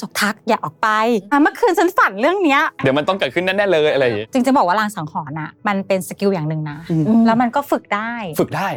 [0.00, 0.88] จกทักอย่าออกไป
[1.32, 8.68] อะเมื่อคืนฉันฝันเรื่องเนี้ยเดี๋ยวมันต้องเกิดขึ้นแน่ๆเลยอะไรอย่างงี้จริงๆบอกว่าลางสังหรณ์อะมันเป็น skill อย่างหนึ่งนะอืมแล้วมันก็ฝึกได้ ฝึกได้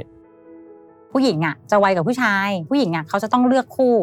[1.11, 3.95] ผู้หญิงอะจะไวกับผู้ชาย ผู้หญิงอะเขาจะต้องเลือกคู่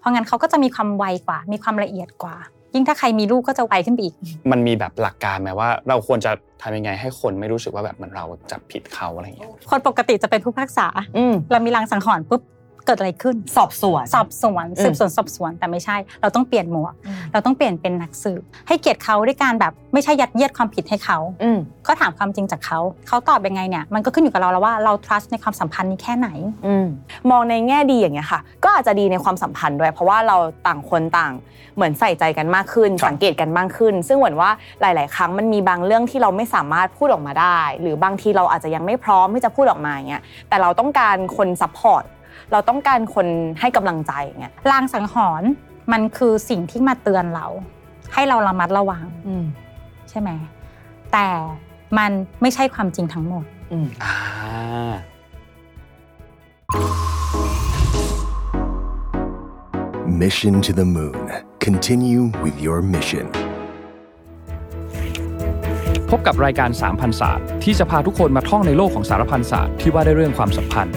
[0.00, 2.36] เพราะงั้นเขาก็จะมีความไวกว่า มีความละเอียดกว่า
[2.74, 4.14] ยิ่งถ้าใครมีลูกก็จะไวขึ้นไปอีก
[4.52, 6.32] มันมีแบบหลักการไหมว่า เราควรจะ
[6.62, 12.42] ทำยังไงให้คนไม่รู้สึกว่าแบบเหมือนเราจับผิดเขาอะไรอย่างเงี้ยคนปกติจะเป็นผู้พิพากษาอืมเรามีลางสังหรณ์ปุ๊บ
[12.86, 16.94] เกิดอะไรขึ้น สอบสวนสอบสวนอืมสืบสวนสอบสวนแต่ไม่ใช่ เราต้องเปลี่ยนหมวก
[17.32, 26.28] เราต้องเปลี่ยนเป็นนักสืบ ให้เกียรติเขาด้วยการแบบไม่ใช่ยัดเยียดความผิดให้เขาอืมก็ถามความจริงจากเขาเขาตอบยังไงเนี่ยมันก็ขึ้นอยู่กับเราแล้วว่าเรา trust ในความสัมพันธ์นี้แค่ไหน
[26.66, 26.86] อืม
[27.30, 30.36] มองในแง่ดีอย่างเงี้ยค่ะ ก็อาจจะดีในความสัมพันธ์ด้วย เพราะว่าเรา
[30.66, 31.34] ต่างคนต่าง
[31.76, 42.04] เหมือนใส่ใจกันมากขึ้นครับสังเกตกันมากขึ้น ซึ่งเหมือนว่าหลาย ๆ ครั้งมันมีบางเรื่องที่เราไม่สามารถพูดออกมาได้ หรือบางทีเราอาจจะยังไม่พร้อมที่จะพูดออกมาอย่างเงี้ยแต่เราต้องการคน support
[42.52, 43.26] เราต้องการคน
[43.60, 45.48] ให้กำลังใจอย่างเงี้ยลางสังหรณ์
[45.92, 47.46] มันคือสิ่งที่มาเตือนเรา
[48.14, 49.44] ให้เราระมัดระวังอืม
[50.10, 50.30] ใช่ไหม
[51.12, 51.26] แต่
[51.98, 52.10] มัน
[52.42, 54.94] ไม่ใช่ความจริงทั้งหมดอืมอ่า
[60.22, 61.22] Mission to the Moon.
[61.66, 63.26] Continue with your mission.
[66.10, 70.94] พบกับรายการสามพันศาสตร์ที่จะพาทุกคนมาท่องในโลกของสารพันศาสตร์ที่ว่าด้วยเรื่องความสัมพันธ์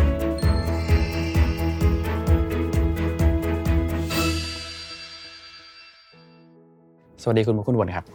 [7.28, 8.06] สวัสดีคุณมุคุณวนครับ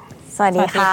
[0.43, 0.93] วัสดีค่ะ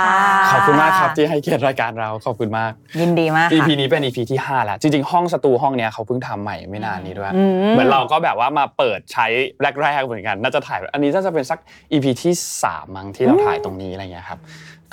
[0.51, 9.25] ขอบคุณมากครับที่ให้เกียรติรายการเราขอบคุณมาก ยินดีมาก EP ค่ะนี้เป็น EP ที่5แล้วจริงๆ ห้องสตูห้องเนี้ยเขาเพิ่งทำใหม่ไม่นานนี้ด้วยอืมเหมือนเราก็แบบว่ามาเปิดใช้
[9.81, 11.59] แรกๆเหมือนกันน่าจะถ่าย อันนี้น่าจะเป็นสัก
[11.91, 14.39] EP ที่3มั้งที่เราถ่ายตรงนี้อะไรเงี้ยครับ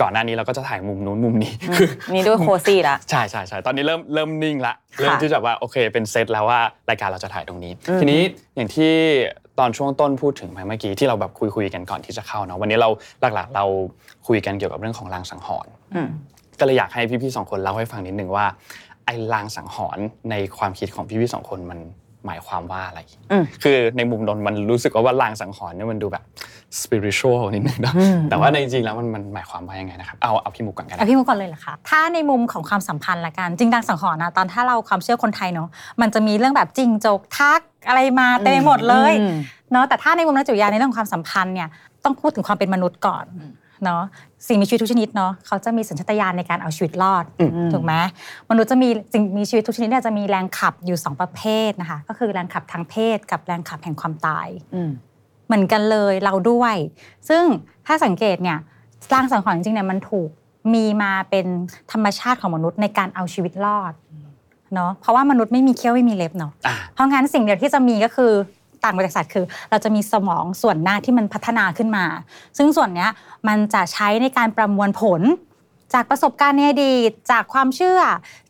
[0.01, 8.21] ก่อนหน้านี้เราก็จะถ่ายมุมนู้นมุมนี้คือนี่ด้วยโคซี่ละใช่ใช่ใช่ตอนนี้เริ่มเริ่มนิ่งละค่ะเริ่มที่จะว่าโอเคเป็นเซตแล้วว่ารายการเราจะถ่ายตรงนี้อืมทีนี้
[8.57, 8.93] อย่างที่
[9.59, 12.89] ตอนช่วงต้นพูดถึงไปเมื่อกี้ที่เราแบบคุยคุยๆกันก่อนที่จะเข้าเนาะวันนี้เรา
[13.35, 13.65] หลักๆเรา
[14.29, 16.09] คุยกันเกี่ยวกับเรื่องของลางสังหรณ์อืม
[16.59, 18.47] ก็เลยอยากให้พี่ๆสองคนเล่าให้ฟังนิดนึงว่า
[19.07, 21.81] ไอ้ลางสังหรณ์ในความคิดของพี่ๆสองคนมัน
[22.27, 23.01] หมายความว่าอะไร
[23.33, 26.25] อืมคือในมุมนนท์มันรู้สึกว่าว่าลางสังหรณ์เนี่ยมันดูแบบ
[26.83, 35.69] spiritual นิดนึงนะอืมแต่ว่าในจริงๆแล้วมันมันหมายความว่ายังไงนะครับ เอาเอาพี่มุกก่อนกันอะพี่มุกก่อนเลยเหรอคะ ถ้าในมุมของความสัมพันธ์ละกัน จริงดังสังหรณ์นะตอนถ้าเราความเชื่อคนไทยเนาะ
[36.01, 39.37] มันจะมีเรื่องแบบจริงจกทักอะไรมาเต็มไปหมดเลยอืม
[39.73, 41.69] เนาะ แต่ถ้าในมุมนักจิตวิทยาในเรื่องของความสัมพันธ์เนี่ย
[42.05, 43.25] ต้องพูดถึงความเป็นมนุษย์ก่อน
[43.85, 44.03] เนาะ
[44.49, 47.25] สิ่งมีชีวิตทุกชนิดเนาะเขาจะมีสัญชาตญาณในการเอาชีวิตรอด
[47.73, 47.93] ถูกไหม
[48.51, 54.91] มนุษย์จะมีสิ่งมีชีวิตทุกชนิดเนี่ยจะมีแรงขับอยู่สองประเภทนะคะก็คือแรงขับทางเพศ กับแรงขับแห่งความตายอืม
[55.47, 56.75] เหมือนกันเลยเราด้วย
[57.29, 57.45] ซึ่ง
[57.87, 58.59] ถ้าสังเกตเนี่ย
[59.13, 60.31] ร่างสังหรณ์จริงๆเนี่ยมันถูก
[60.75, 61.47] มีมาเป็น
[61.93, 63.93] ธรรมชาติของมนุษย์ในการเอาชีวิตรอด
[64.75, 68.33] เนาะเพราะว่ามนุษย์ไม่มีเขี้ยวไม่มีเล็บเนาะอ่าเพราะงั้นสิ่งเดียวที่จะมีก็คือ
[68.85, 72.05] ต่างไปจากสัตว์คือ เราจะมีสมองส่วนหน้าที่มันพัฒนาขึ้นมา
[72.59, 73.11] ซึ่งส่วนเนี้ย
[73.49, 75.23] มันจะใช้ในการประมวลผล
[75.95, 78.01] จากประสบการณ์ในอดีตจากความเชื่อ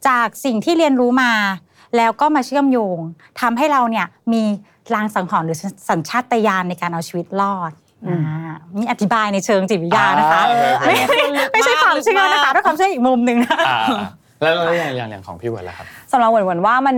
[0.08, 1.32] จากสิ่งที่เรียนรู้มา
[1.96, 2.98] แล้วก็มาเชื่อมโยง
[3.40, 4.42] ทำให้เราเนี่ยมี
[4.94, 5.58] รางสังหรณ์หรือ
[5.88, 7.72] สัญชาตญาณในการเอาชีวิตรอด
[8.08, 8.18] อ่า
[8.76, 11.18] นี่อธิบายในเชิงจิตวิทยานะคะอ่าโอเคไม่
[11.52, 13.78] ไม่ใช่ความเชื่อนะคะด้วยความเชื่ออีกมุมหนึ่งนะอ่า
[14.44, 16.96] แล้วแล้วอย่างอย่างอย่างของพี่เวิร์ดล่ะครับ สำหรับเหวนๆว่ามัน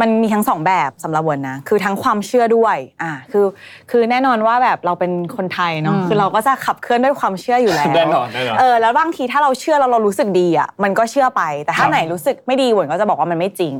[0.00, 3.44] มันมีทั้งสองแบบสำหรับเหวนนะคือทั้งความเชื่อด้วยอ่าคือ
[3.90, 13.74] คือแน่นอนว่าแบบเราเป็นคนไทยเนาะอืมคือเราก็จะขับเคลื่อนด้วยความเชื่ออยู่แล้วแน่นอนแน่นอน เออแล้วบางทีถ้าเราเชื่อแล้วเรารู้สึกดีอะมันก็เชื่อไป แต่ถ้าไหนรู้สึกไม่ดีเหวนก็จะบอกว่ามันไม่จริง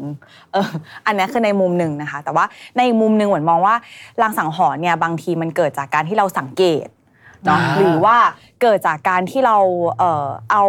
[0.52, 0.68] เออ
[1.06, 2.44] อันนี้คือในมุมหนึ่งนะคะ แต่ว่า
[2.76, 3.74] ในอีกมุมหนึ่งเหวนมองว่า
[4.22, 6.86] ลางสังหรณ์เนี่ยบางทีมันเกิดจากการที่เราสังเกต
[7.44, 8.16] เนาะอ่าหรือว่า
[8.62, 9.56] เกิดจากการที่เรา
[9.98, 10.64] เอ่อเอา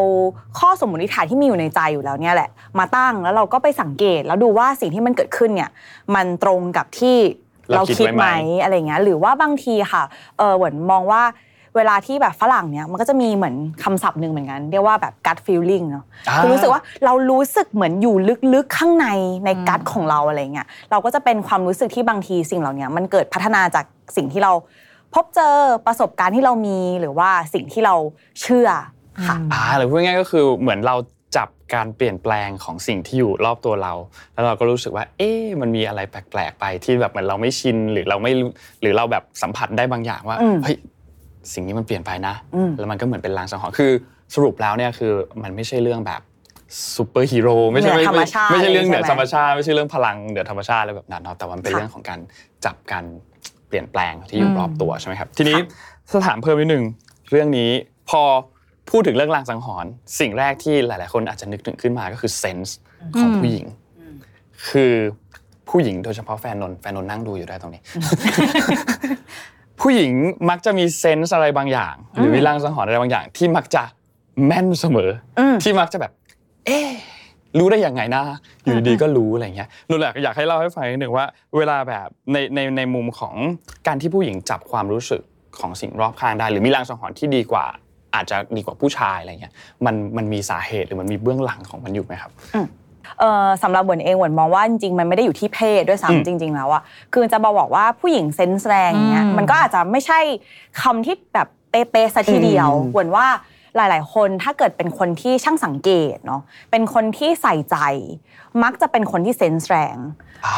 [0.60, 2.50] ข้อสมมติฐานที่มีอยู่ในใจอยู่แล้วเนี่ยแหละ
[2.80, 5.70] มาตั้งแล้วเราก็ไปสังเกตแล้วดูว่าสิ่งที่มันเกิดขึ้นเนี่ย
[6.16, 7.18] มันตรงกับที่
[7.72, 8.28] เราคิดไหม
[8.62, 10.04] อะไรเงี้ยหรือว่าบางทีค่ะ
[10.38, 11.24] เออเหมือนมองว่า
[11.78, 18.16] เวลาที่แบบฝรั่งเนี่ยมันก็จะมีเหมือนคำศัพท์หนึ่งเหมือนกัน เรียกว่าแบบ gut feeling เนาะอ่าคือรู้สึกว่าเรารู้สึกเหมือนอยู่
[18.54, 19.08] ลึกๆข้างใน
[19.46, 24.52] ในกัดของเราอะไรเงี้ยเราก็จะเป็นความรู้สึกที่บางทีสิ่งเหล่านี้มันเกิดพัฒนาจากสิ่งที่เรา
[25.16, 25.56] พบเจอ
[25.88, 27.96] ประสบการณ์ที่เรามีหรือว่าสิ่งที่เรา
[28.42, 28.70] เชื่อ
[29.28, 30.96] ค่ะอ่าหรือพูดง่ายๆก็คือเหมือนเรา
[31.38, 33.94] จับการเปลี่ยนแปลงของสิ่งที่อยู่รอบตัวเรา
[34.34, 38.50] แล้วเราก็รู้สึกว่า เอ๊ะมันมีอะไรแปลกๆไปที่แบบเหมือนเราไม่ชินหรือเราไม่รู้
[38.82, 40.78] หรือเราแบบสัมผัสได้บางอย่างว่าอืมเฮ้ย
[41.54, 43.92] สิ่งนี้มันเปลี่ยนไปนะอืมแล้วมันก็เหมือนเป็นลางสังหรณ์คือ
[44.36, 45.14] สรุปแล้วเนี่ยคือ
[45.44, 46.22] มันไม่ใช่เรื่องแบบ
[46.96, 52.20] ซูเปอร์ฮีโร่ไม่ใช่เหนือไม่ธรรมชาติไม่ใช่เรื่องเหนือใช่ไหมธรรมชาติไม่ใช่เรื่องพลังเหนือธรรมชาติอะไรแบบนั้นเนาะแต่ว่ามันเป็นค่ะเรื่องของการ
[52.66, 53.06] จับการ
[53.68, 55.58] เปลี่ยนแปลงที่อยู่รอบตัวใช่ไหมครับ ทีนี้
[56.14, 56.84] ถามเพิ่มนิดนึง
[57.32, 57.72] เรื่องนี้
[58.10, 58.22] พอ
[58.90, 62.78] พูดถึงเรื่องลางสังหรณ์สิ่งแรกที่หลาย ๆ คนอาจจะนึกถึงขึ้นมาก็คือเซนส์
[63.20, 63.66] ของผู้หญิง
[64.70, 64.94] คือ
[65.70, 67.82] ผู้หญิงโดยเฉพาะแฟนนนท์แฟนนนท์นั่งดูอยู่ได้ตรงนี้
[69.82, 70.12] ผู้หญิง
[70.50, 73.84] มักจะมีเซนส์อะไรบางอย่าง หรือมีลางสังหรณ์อะไรบางอย่าง ที่มักจะ
[74.46, 75.10] แม่นเสมอ
[75.40, 76.12] อมที่มักจะแบบ
[76.66, 76.90] เอ๊ะ
[77.60, 78.24] รู้ได้ยังไงนะ
[78.64, 81.26] อยู่ดีๆก็รู้อะไรเงี้ยหนูอยากอยากให้เล่าให้ฟังนิดหนึ่งว่า
[81.58, 83.36] เวลาแบบในในในมุมของ
[83.88, 85.22] การที่ผู้หญิงจับความรู้สึก
[85.60, 87.66] ของสิ่งรอบข้างได้ หรือมีลางสังหรณ์ที่ดีกว่า
[88.16, 89.54] อาจจะดีกว่าผู้ชายอะไรเงี้ย
[89.86, 92.32] มันมันมีสาเหตุหรือมันมีเบื้องหลังของมันอยู่ไหมครับ
[93.20, 96.82] เอ่อสำหรับเหวนเองเหวนมองว่าจริงๆมันไม่ได้อยู่ที่เพศด้วยอืมซ้ำจริง ๆ แล้วอะ
[97.14, 100.20] คือจะมาบอกว่าผู้หญิงเซนส์แรงอย่างเงี้ยอืมมันก็อาจจะไม่ใช่
[100.82, 103.28] คำที่แบบเป๊ะๆซะทีเดียวเหวนว่า
[103.76, 106.42] หลาย ๆ คนถ้าเกิดเป็นคนที่ช่างสังเกตเนาะ
[106.72, 107.78] เป็นคนที่ใส่ใจ
[108.64, 109.98] มักจะเป็นคนที่เซนส์แรง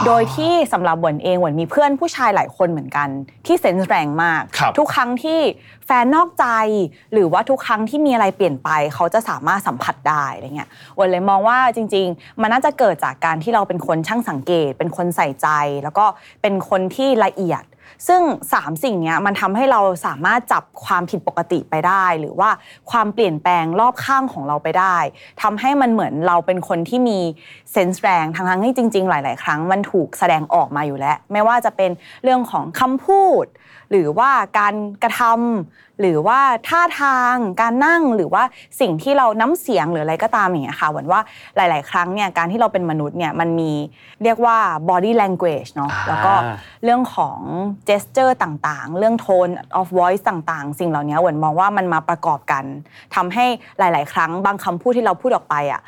[0.05, 3.09] โดยที่สำหรับเหวนเองเหวนมีเพื่อนผู้ชายหลายคนเหมือนกัน
[3.45, 5.39] ที่เซนส์แรงมากครับทุกครั้งที่
[5.85, 6.45] แฟนนอกใจ
[7.13, 15.47] หรือว่าทุกครั้งที่มีอะไรเปลี่ยนไป เขาจะสามารถสัมผัสได้อะไรเงี้ยวันเลยมองว่าจริง ๆ มันน่าจะเกิดจากการที่เราเป็นคนช่างสังเกต เป็นคนใส่ใจ
[15.83, 16.05] แล้วก็
[16.41, 17.63] เป็นคนที่ละเอียด
[18.07, 18.21] ซึ่ง
[18.53, 22.49] สามสิ่งนี้มันทำให้เราสามารถจับความผิดปกติไปได้ หรือว่า
[22.91, 24.97] ความเปลี่ยนแปลงรอบข้างของเราไปได้
[25.41, 27.19] ทำให้มันเหมือนเราเป็นคนที่มี
[27.71, 31.91] เซนส์แรงทั้งทั้งที่จริง ๆ หลาย ๆ ครั้งมันถูกแสดงออกมาอยู่แล้ว ไม่ว่าจะเป็น
[32.23, 33.45] เรื่องของคำพูด
[33.91, 34.29] หรือว่า
[34.59, 38.43] การกระทำหรือว่าท่าทางการนั่งหรือว่า
[38.81, 41.19] สิ่งที่เราน้ำเสียงหรืออะไรก็ตามอย่างเงี้ยค่ะเหมือนว่า
[41.55, 43.71] หลาย ๆ ครั้งเนี่ยการที่เราเป็นมนุษย์เนี่ยมันมี
[44.23, 44.57] เรียกว่า
[44.89, 46.33] body language เนาะอ่าแล้วก็
[46.83, 47.39] เรื่องของ
[47.89, 52.63] gesture ต่างๆ เรื่อง tone of voice ต่างๆ สิ่งเหล่านี้เหมือนมองว่ามันมาประกอบกัน
[53.15, 53.45] ทำให้
[53.79, 55.81] หลาย ๆ ครั้งบางคำพูดที่เราพูดออกไปอะ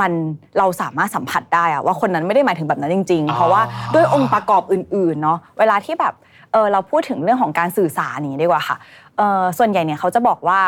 [0.00, 0.12] มัน
[0.58, 3.62] เราสามารถสัมผัสได้อะว่าคนนั้นไม่ได้หมายถึงแบบนั้นจริง ๆ เพราะว่า
[3.94, 6.14] ด้วยองค์ประกอบอื่นๆเนาะเวลาที่แบบ
[6.54, 8.76] เออเราพูดถึงเรื่องของการสื่อสารนี้ดีกว่าค่ะ
[9.16, 10.60] เออส่วนใหญ่เนี่ยเขาจะบอกว่า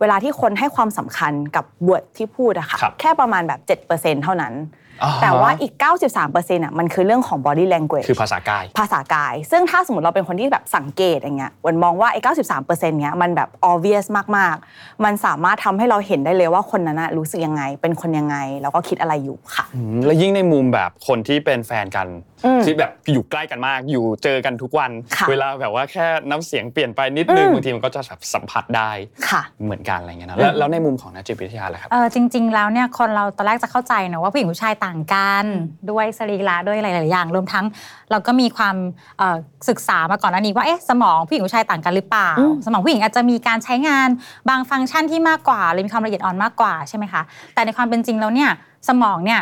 [0.00, 4.54] เวลาที่คนให้ความสำคัญกับบทที่พูดอะค่ะครับแค่ประมาณแบบ 7%เท่านั้น
[5.02, 5.72] อ่าแต่ว่าอีก
[6.18, 12.20] 93%อะมันคือเรื่องของ body language คือภาษากาย ภาษากาย ซึ่งถ้าสมมติเราเป็นคนที่แบบสังเกตอย่างเงี้ยวันมองว่าไอ้
[12.54, 14.06] 93%เนี้ยมันแบบ obvious
[14.36, 22.08] มากๆ มันสามารถทำให้เราเห็นได้เลยว่าคนนั้นนะรู้สึกยังไง เป็นคนยังไง แล้วก็คิดอะไรอยู่ค่ะอืมแล้วยิ่งในมุมแบบคนที่เป็นแฟนกัน
[22.44, 28.90] อืมที่แบบอยู่ใกล้กันมากอยู่เจอกันทุกวันค่ะเวลาแบบว่าแค่น้ำเสียงเปลี่ยนไปนิดนึงอืมบางทีมันก็จะแบบสัมผัสได้
[29.28, 35.44] ค่ะเหมือนกันอะไรเงี้ยนะแล้วแล้วในมุมของนักจิตวิทยาล่ะครับ เออจริง ๆ แล้วเนี่ยคนเราตอนแรกจะเข้าใจนะว่าผู้หญิงผู้ชายต่างกัน
[35.90, 37.64] ด้วยสรีระด้วยหลาย ๆ อย่าง รวมทั้ง
[38.10, 38.76] เราก็มีความ
[39.18, 39.36] เอ่อ
[39.68, 44.08] ศึกษามาก่อนหน้านี้ว่าเอ๊ะสมองผู้หญิงผู้ชายต่างกันหรือเปล่าอืมสมองผู้หญิงอาจจะมีการใช้งาน
[44.48, 47.22] บางฟังก์ชันที่มากกว่าหรือมีความละเอียดอ่อนมากกว่าใช่ไหมคะ
[47.54, 48.50] แต่ในความเป็นจริงแล้วเนี่ย
[48.88, 49.40] สมองเนี่ย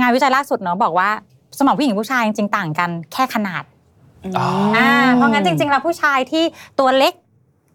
[0.00, 1.10] งานวิจัยล่าสุดเนาะบอกว่า
[1.58, 3.64] สมองผู้หญิงผู้ชายจริงๆต่างกันแค่ขนาด
[4.38, 4.46] อ๋อ
[4.76, 6.44] อ่าเพราะงั้นจริงๆแล้วผู้ชายที่
[6.78, 7.14] ตัวเล็ก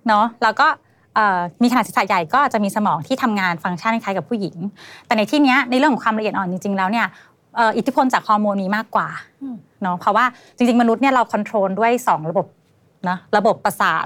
[0.07, 0.84] เนาะแล้วก็เอ่อ
[1.61, 4.55] มีขนาดศีรษะใหญ่ก็จะมีสมองที่ทำงานฟังก์ชันคล้ายกับผู้หญิง
[5.05, 7.05] แต่ในที่นี้ในเรื่องของความละเอียดอ่อนจริงๆแล้วเนี่ย
[7.77, 9.07] อิทธิพลจากฮอร์โมนมีมากกว่า
[9.83, 10.25] เนาะเพราะว่า
[10.57, 12.45] จริงๆ มนุษย์เนี่ยเรา control ด้วย 2 ระบบ
[13.09, 14.05] นะระบบประสาท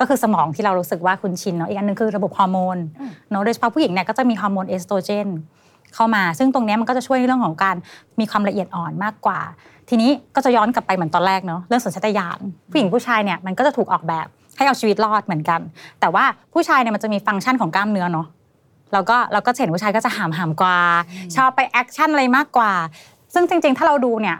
[0.00, 2.78] ก็คือสมองที่เรารู้สึกว่าคุ้นชินเนาะอีกอันหนึงคือระบบฮอร์โมน
[3.30, 5.28] เนาะโดยเฉพาะผู้หญิงเนี่ยก็จะมีฮอร์โมนเอสโตรเจน
[5.94, 7.76] เข้ามา ซึ่งตรงนี้มันก็จะช่วยในเรื่องของการ
[8.20, 9.40] มีความละเอียดอ่อนมากกว่า
[9.88, 12.38] ทีนี้ก็จะย้อนกลับไปเหมือนตอนแรกเนาะเรื่องสัญชาตญาณ
[12.70, 14.26] ผู้หญิงผู้ชายเนี่ยมันก็จะถูกออกแบบ
[14.56, 15.60] ให้เอาชีวิตรอดเหมือนกัน
[16.00, 18.26] แต่ว่าผู้ชายเนี่ยมันจะมีฟังก์ชันของกล้ามเนื้อเนาะ
[18.92, 20.78] แล้วก็เราก็จะเห็นผู้ชายก็จะห้าวหาญกว่า
[21.36, 22.72] ชอบไป action อะไรมากกว่า
[23.34, 24.36] ซึ่งจริง ๆ ถ้าเราดูเนี่ย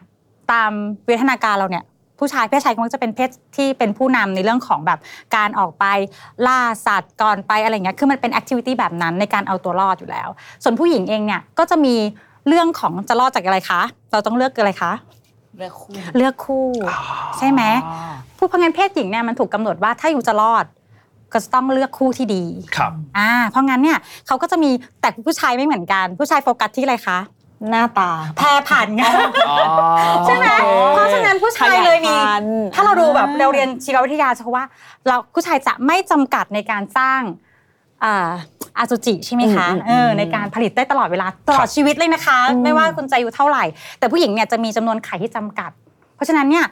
[0.52, 0.70] ตาม
[1.08, 1.84] วิวัฒนาการเราเนี่ย
[2.18, 4.98] ผู้ชายเพศชายก็มักจะเป็นเพศที่เป็นผู้นำในเรื่องของแบบ
[5.36, 5.84] การออกไป
[6.46, 10.28] ล่าสัตว์ก่อนไปอะไรเงี้ยคือมันเป็น activity แบบนั้นในการเอาตัวรอดอยู่แล้ว
[10.62, 11.94] ส่วนผู้หญิงเองเนี่ยก็จะมี
[12.48, 13.80] เรื่องของจะรอดจากอะไรคะ
[14.12, 14.92] เราต้องเลือกอะไรคะ
[15.60, 16.66] เลือกคู่เลือกคู่
[17.38, 17.62] ใช่ไหม
[18.38, 20.64] เพราะงั้นเพศหญิงเนี่ยมันถูกกำหนดว่าถ้าอยู่จะรอด
[21.32, 22.44] ก็จะต้องเลือกคู่ที่ดี
[22.76, 27.18] ครับอ่าเพราะงั้นเนี่ยเขาก็จะมีแต่ผู้ชายไม่เหมือนกัน ผู้ชายโฟกัสที่อะไรคะ
[27.70, 29.26] หน้าตาแพรผ่านงาน
[30.26, 30.46] ใช่ไหม
[30.92, 34.64] เพราะฉะนั้นผู้ชายเลยมีขยายพันธุ์ถ้าเราดูแบบอ่าเราเรียนชีววิทยาจะว่า
[35.06, 37.20] เราผู้ชายจะไม่จำกัดในการสร้าง
[38.04, 38.14] อ่า
[38.78, 43.64] อาสุจิใช่ไหมคะเออในการผลิตได้ตลอดเวลาตลอดชีวิตเลยนะคะ ไม่ว่าคุณจะอายุเท่าไหร่
[43.98, 45.70] แต่ผู้หญิงเนี่ยจะมีจำนวนไข่ที่จำกัด
[46.14, 46.64] เพราะฉะนั้นเนี่ย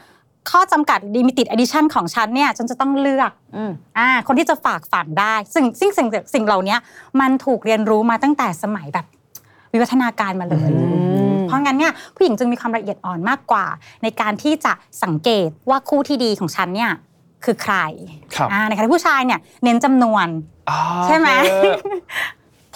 [0.51, 6.77] ข้อจำกัด limited edition ของฉันเนี่ยฉันจะต้องเลือกอืมอ่าคนที่จะฝากฝังได้ ซึ่งซึ่งสิ่งสิ่งเหล่านี้
[7.21, 9.07] มันถูกเรียนรู้มาตั้งแต่สมัยแบบ
[9.73, 10.71] วิวัฒนาการมาเลย
[11.37, 13.67] มเพราะงั้นเนี่ยผู้หญิงจึงมีความละเอียดอ่อนมากกว่า
[14.03, 16.91] ในการที่จะสังเกตว่าคู่ที่ดีของฉันเนี่ย
[17.45, 17.77] คือใคร
[18.37, 20.27] ครับอ่าในขณะที่ผู้ชายเนี่ยเน้นจำนวน
[20.71, 21.77] อ๋อใช่ไหมเออ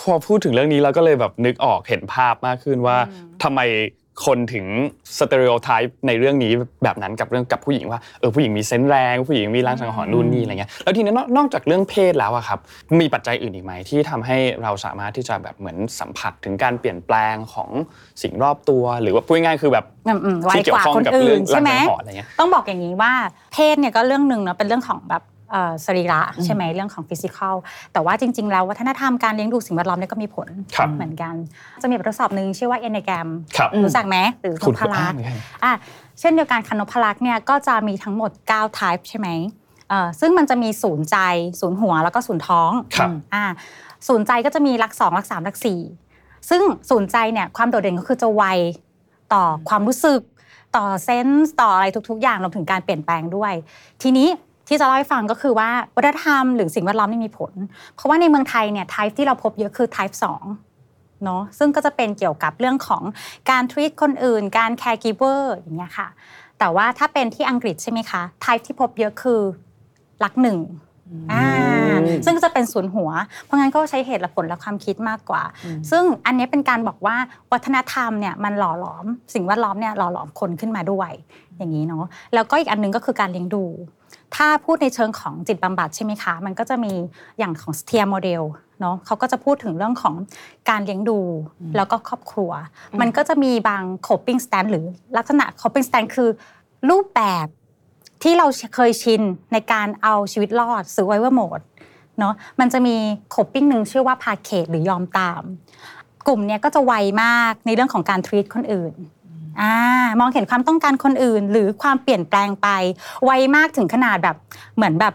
[0.01, 2.97] พอพูดถึงเรื่องนี้เราก็เลยแบบนึกออกเห็นภาพมากขึ้นว่า
[3.43, 3.61] ทำไม
[4.27, 4.67] คนถึง
[5.19, 6.53] stereotype ในเรื่องนี้
[6.85, 12.59] แบบนั้นกับเรื่องกับผู้หญิงว่าเออผู้หญิงมี sense แรง ผู้หญิงมีลางสังหรณ์นู่นนี่อะไรเงี้ยแล้วทีนี้นอกนอกจากเรื่องเพศแล้วอะครับ
[13.01, 17.71] มีปัจจัยอื่นอีกไหมที่ทำให้เราสามารถที่จะแบบเหมือนสัมผัสถึงการเปลี่ยนแปลงของ
[18.23, 23.13] สิ่งรอบตัว หรือว่าพูดง่ายๆคือแบบอืมอืมไวที่เกี่ยกวว่าข้องคนกับอื่เรื่อนงใช่ไหมลางสังหรณ์อะไรเงี้ยต้องบอกอย่างนี้ว่า
[23.53, 25.32] เพศเนี่ยก็เรื่องหนึ่งเนาะเป็นเรื่องของแบบเอ่อ
[25.85, 27.55] สรีระใช่ไหมเรื่องของ physical
[27.93, 31.35] แต่ว่าจริง ๆ แล้ววัฒนธรรมการเลี้ยงดูสิ่งแวดล้อมเนี่ยก็มีผลครับเหมือนกัน
[31.83, 35.73] จะมีบททดสอบหนึ่งชื่อว่า Enneagram ครับรู้จักไหมหรือคุณนพลักษณ์คุณอ่านไหมอะ
[36.21, 39.29] เช่นเดียวกันคานพลักษณ์เนี่ยก็จะมีทั้งหมด9 type ใช่ไหม
[39.89, 41.17] เอ่อซึ่งมันจะมีศูนย์ใจ
[41.61, 43.45] ศูนย์หัวแล้วก็ศูนย์ท้องครับอ่า
[44.09, 45.81] ศูนย์ใจก็จะมีลักสองลักสามลักสี่
[46.51, 48.45] ซึ่งศูนย์ใจเนี่ยความโดดเด่นก็คือจะไว
[49.33, 50.21] ต่อความรู้สึก
[50.77, 53.53] ต่อเซนส์ต่ออะไรทุก ๆ อย่างรวมถึงการเปลี่ยนแปลงด้วย
[54.03, 54.29] ทีนี้
[54.73, 57.53] ที่จะเล่าให้ฟังก็คือว่าวัฒนธรรมหรือสิ่งแวดล้อมนี่มีผล
[57.95, 60.17] เพราะว่าในเมืองไทยเนี่ย type ที่เราพบเยอะคือ type
[60.69, 63.03] 2เนาะซึ่งก็จะเป็นเกี่ยวกับเรื่องของ
[63.51, 66.09] การ treat คนอื่น การ caregiver อย่างเงี้ยค่ะ
[66.59, 69.41] แต่ว่าถ้าเป็นที่อังกฤษใช่ไหมคะ type ที่พบเยอะคือ
[70.25, 70.59] ลักหนึ่ง
[71.33, 71.45] อ่า
[72.25, 73.11] ซึ่งก็จะเป็นศูนย์หัว
[73.45, 75.43] เพราะงั้นก็ใช้เหตุและผลและความคิดมากกว่า
[75.91, 77.17] ซึ่งอันนี้เป็นการบอกว่า
[77.53, 81.11] วัฒนธรรมเนี่ยมันหล่อหลอม สิ่งแวดล้อมเนี่ยหล่อหลอมคนขึ้นมาด้วย
[81.59, 83.65] อย่างนี้เนาะแล้วก็อีกอันหนึงก็คือการเลี้ยงดู
[84.37, 86.93] ถ้าพูดในเชิงของจิตบำบัดใช่ไหมคะ มันก็จะมี
[87.39, 88.43] อย่างของ Satir model
[88.81, 90.15] เนาะเขาก็จะพูดถึงเรื่องของ
[90.71, 91.21] การเลี้ยงดู
[91.77, 92.51] แล้วก็ครอบครัว
[93.01, 94.85] มันก็จะมีบาง coping stance หรือ
[95.17, 96.29] ลักษณะ coping stance คือ
[96.91, 97.47] รูปแบบ
[98.23, 99.23] ที่เราเคยชิน
[99.53, 101.65] ในการเอาชีวิตรอด survival mode
[102.19, 102.97] เนาะมันจะมี
[103.35, 105.43] coping หนึ่งชื่อว่า placate หรือยอมตาม
[106.27, 108.93] กลุ่มเนี้ยก็จะไวมากในเรื่องของการ treat คนอื่น
[109.61, 109.73] อ่า
[110.21, 112.69] มองเห็นความต้องการคนอื่น หรือความเปลี่ยนแปลงไป
[113.25, 114.37] ไวมากถึงขนาดแบบ
[114.77, 115.15] เหมือนแบบ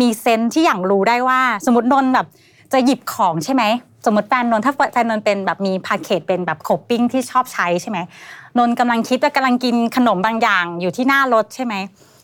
[0.00, 2.26] มี sense ที่หยั่งรู้ได้ว่า สมมตินนท์แบบ
[2.72, 3.62] จะหยิบของใช่ไหม
[4.06, 7.98] สมมติแฟนนนท์ถ้าแฟนนนท์เป็นแบบมี placate เป็นแบบ coping ที่ชอบใช้ใช่ไหม
[8.58, 11.74] นนท์กำลังคิดว่ากำลังกินขนมบางอย่างอยู่ที่หน้ารถใช่ไหม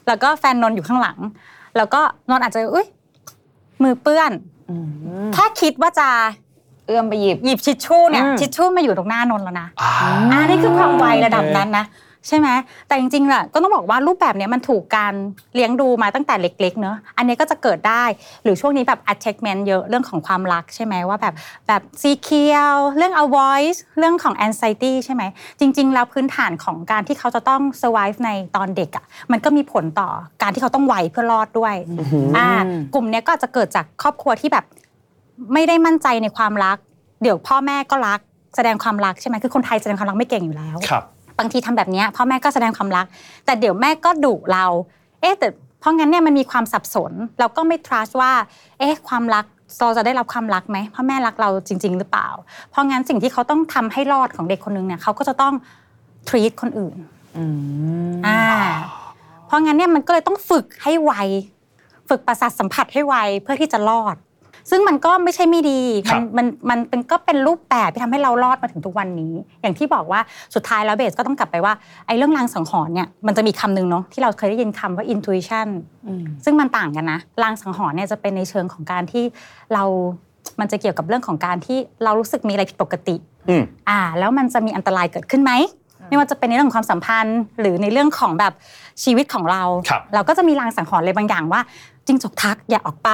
[0.06, 1.18] แล้วก็แฟนนนท์อยู่ข้างหลัง
[1.76, 2.86] แล้วก็นนท์อาจจะอุ้ย
[3.82, 4.32] มือเปื้อน
[5.34, 6.08] แค่คิดว่าจะ
[6.86, 9.90] เอื้อมไปหยิบ หยิบทิชชู่เนี่ยอืม ทิชชู่มาอยู่ตรงหน้านนท์แล้วนะอ่า
[10.32, 11.86] อ่านี่คือความไวระดับนั้นนะ
[12.28, 12.48] ใช่ไหม
[12.88, 15.14] แต่จริงๆแหละก็ต้องบอกว่ารูปแบบเนี้ยมันถูกการ
[15.54, 18.04] เลี้ยงดูมาตั้งแต่เล็กๆเนอะอันนี้ก็จะเกิดได้
[18.42, 21.34] หรือช่วงนี้แบบ attachment เยอะเรื่องของความรักใช่ไหมว่าแบบ
[21.68, 25.22] แบบซีเคียวเรื่อง avoid เรื่องของ anxiety ใช่ไหม
[25.60, 30.08] จริง ๆ แล้วพื้นฐานของการที่เขาจะต้อง survive ในตอนเด็กอะมันก็มีผลต่อ
[30.42, 31.74] การที่เขาต้องไวเพื่อรอดด้วย
[32.36, 32.48] อ่า
[32.94, 34.66] กลุ่มเนี้ยก็อาจจะเกิดจากครอบครัวที่แบบ
[35.52, 36.76] ไม่ได้มั่นใจในความรัก
[37.22, 38.20] เดี๋ยวพ่อแม่ก็รัก
[38.56, 41.04] แสดงความรักใช่ไหมคือคนไทยแสดงความรักไม่เก่งอยู่แล้วครับ
[41.38, 43.06] บางทีทำแบบเนี้ยพ่อแม่ก็แสดงความรัก
[43.44, 44.66] แต่เดี๋ยวแม่ก็ดุเรา
[45.20, 45.48] เอ๊ะแต่
[45.80, 48.32] เพราะงั้นเนี่ยมันมีความสับสน เราก็ไม่ trust ว่า
[48.78, 49.44] เอ๊ะความรัก
[49.80, 52.28] เราจะได้รับความรักไหมพ่อแม่รักเราจริง ๆ หรือเปล่า
[52.70, 55.54] เพราะงั้นสิ่งที่เขาต้องทำให้รอดของเด็กคนนึงเนี่ยเขาก็จะต้อง
[56.28, 56.96] treat คนอื่น
[58.26, 58.40] อ่า
[59.46, 61.12] เพราะงั้นเนี่ยมันก็เลยต้องฝึกให้ไว
[62.08, 64.16] ฝึกประสาทสัมผัสให้ไวเพื่อที่จะรอด
[64.70, 70.20] ซึ่งมันก็ไม่ใช่ไม่ดีครัมันบมันมันเป็นก็เป็นรูปแบบที่ทำให้เรารอดมาถึงทุกวันนี้ อย่างที่บอกว่า
[70.54, 71.72] สุดท้ายแล้วเบสก็ต้องกลับไปว่า
[72.06, 75.68] ไอ้เรื่องรางสังหรณ์เนี่ยมันจะมีคำหนึ่งเนาะที่เราเคยได้ยินคำว่า intuition
[76.44, 79.24] ซึ่งมันต่างกันนะรางสังหรณ์เนี่ยจะเป็นในเชิงของการที่
[79.74, 79.84] เรา
[80.60, 83.16] มันจะเกี่ยวกับเรื่องของการที่เรารู้สึกมีอะไรผิดปกติ
[83.48, 85.52] อืมอ่า แล้วมันจะมีอันตรายเกิดขึ้นไหม
[86.08, 88.52] ไม่ว่าจะเป็นในเรื่องของความสัมพันธ์ หรือในเรื่องของแบบ
[89.04, 91.60] ชีวิตของเราครับเราก็จะมีรางสังหรณ์อะไรบางอย่างว่า
[92.06, 93.10] จิ้งจกทักอย่าออกไป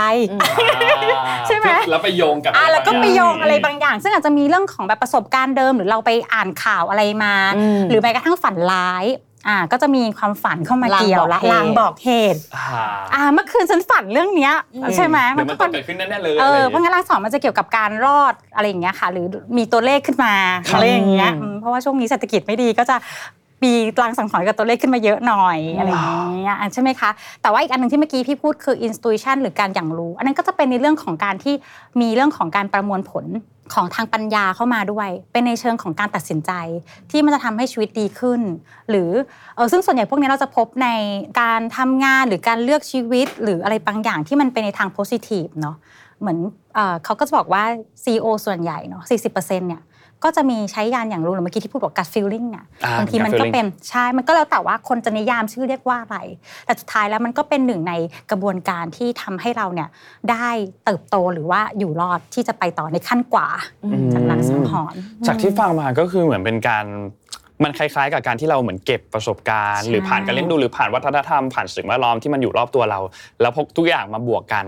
[1.46, 9.04] ใช่ไหมแล้วไปโยงกับอ่าแล้วก็ไปโยงอะไรบางบางอย่าง ซึ่งอาจจะมีเรื่องของแบบประสบการณ์เดิม หรือเราไปอ่านข่าวอะไรมาอืมหรือแม้กระทั่งฝันร้าย
[9.48, 12.66] อ่าก็จะมีความฝันเข้ามาลางเกี่ยวบอกละเหตุลางบอกเหตุอ่า
[13.14, 14.54] อ่าเมื่อคืนฉันฝันเรื่องเนี้ย
[14.96, 20.34] ใช่ไหมเดี๋ยวมันต้องก็เกิดขึ้นแน่ๆเลยเอออะไรเพราะงั้นรางสองมันจะเกี่ยวกับการรอดอะไรอย่างเงี้ยค่ะ หรือมีตัวเลขขึ้นมา
[20.68, 22.96] ครับอะไรอย่างเงี้ยอืมเพราะว่าช่วงนี้เศรษฐกิจไม่ดีก็จะ
[23.64, 26.06] มีรางสังหรณ์กับตัวเลขขึ้นมาเยอะหน่อยอะไรอย่าง
[26.42, 27.10] เงี้ยอะใช่ไหมคะ
[27.42, 31.54] แต่ว่าอีกอันหนึ่งที่เมื่อกี้พี่พูดคือ intuition หรือการอย่างรู้ อันนั้นก็จะเป็นในเรื่องของการที่
[32.00, 33.26] มีเรื่องของการประมวลผล
[33.74, 36.52] ของทางปัญญาเข้ามาด้วย เป็นในเชิงของการตัดสินใจ
[37.10, 38.40] ที่มันจะทำให้ชีวิตดีขึ้น
[38.90, 39.10] หรือ
[39.56, 40.88] เออซึ่งส่วนใหญ่พวกนี้เราจะพบใน
[41.40, 45.76] การทำงานหรือการเลือกชีวิต หรืออะไรบางอย่างที่มันเป็นในทาง positive เนาะ
[46.20, 46.38] เหมือน
[46.74, 47.62] เอ่อเขาก็จะบอกว่า
[48.04, 49.82] CEO ส่วนใหญ่เนาะ40%เนี่ย
[50.24, 56.16] ก็จะมีใช้ยานอย่างรู้หรือเมื่อกี้ที่พูดบอก gut feeling เนี่ยอ่าบางทีมัน gut ก็ feeling เป็นใช่มันก็แล้วแต่ว่าคนจะนิยามชื่อเรียกว่าอะไร
[56.66, 57.92] แต่สุดท้ายแล้วมันก็เป็นหนึ่งใน
[58.30, 59.88] กระบวนการที่ทำให้เราเนี่ย
[60.30, 60.48] ได้
[60.84, 63.48] เติบโตหรือว่าอยู่รอดที่จะไปต่อในขั้นกว่า
[64.14, 66.86] จากหลังสังหรณ์จากที่ฟังมาก็คือเหมือนเป็นการ
[67.64, 73.00] มันคล้ายๆ กับการที่เราเหมือนเก็บประสบการณ์ใช่หรือผ่านการเลี้ยงดูหรือผ่านวัฒนธรรมผ่านสิ่งแวดล้อมที่มันอยู่รอบตัวเรา
[73.40, 74.66] แล้วพกทุกอย่างมาบวกกัน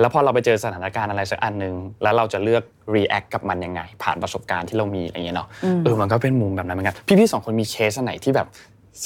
[0.00, 2.62] แล้วพอเราไปเจอสถานการณ์อะไรสักอันหนึ่งแล้วเราจะเลือก
[2.94, 5.48] react กับมันยังไง ผ่านประสบการณ์ที่เรามีอะไรเงี้ยเนาะ
[5.84, 8.48] เออมันก็เป็นมุมแบบนั้นเหมือนกันพี่ๆสองคนมีเคสอันไหนที่แบบ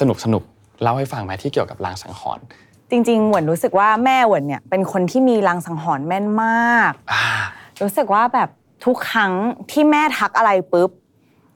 [0.00, 2.44] สนุกสนุกๆเล่าให้ฟังไหมที่เกี่ยวกับลางสังหรณ์
[2.90, 7.22] จริงๆเหวินรู้สึกว่าแม่เหวินเนี่ยเป็นคนที่มีลางสังหรณ์แม่นมากอ่า
[7.82, 8.48] รู้สึกว่าแบบ
[8.84, 9.32] ทุกครั้ง
[9.70, 10.90] ที่แม่ทักอะไรปุ๊บ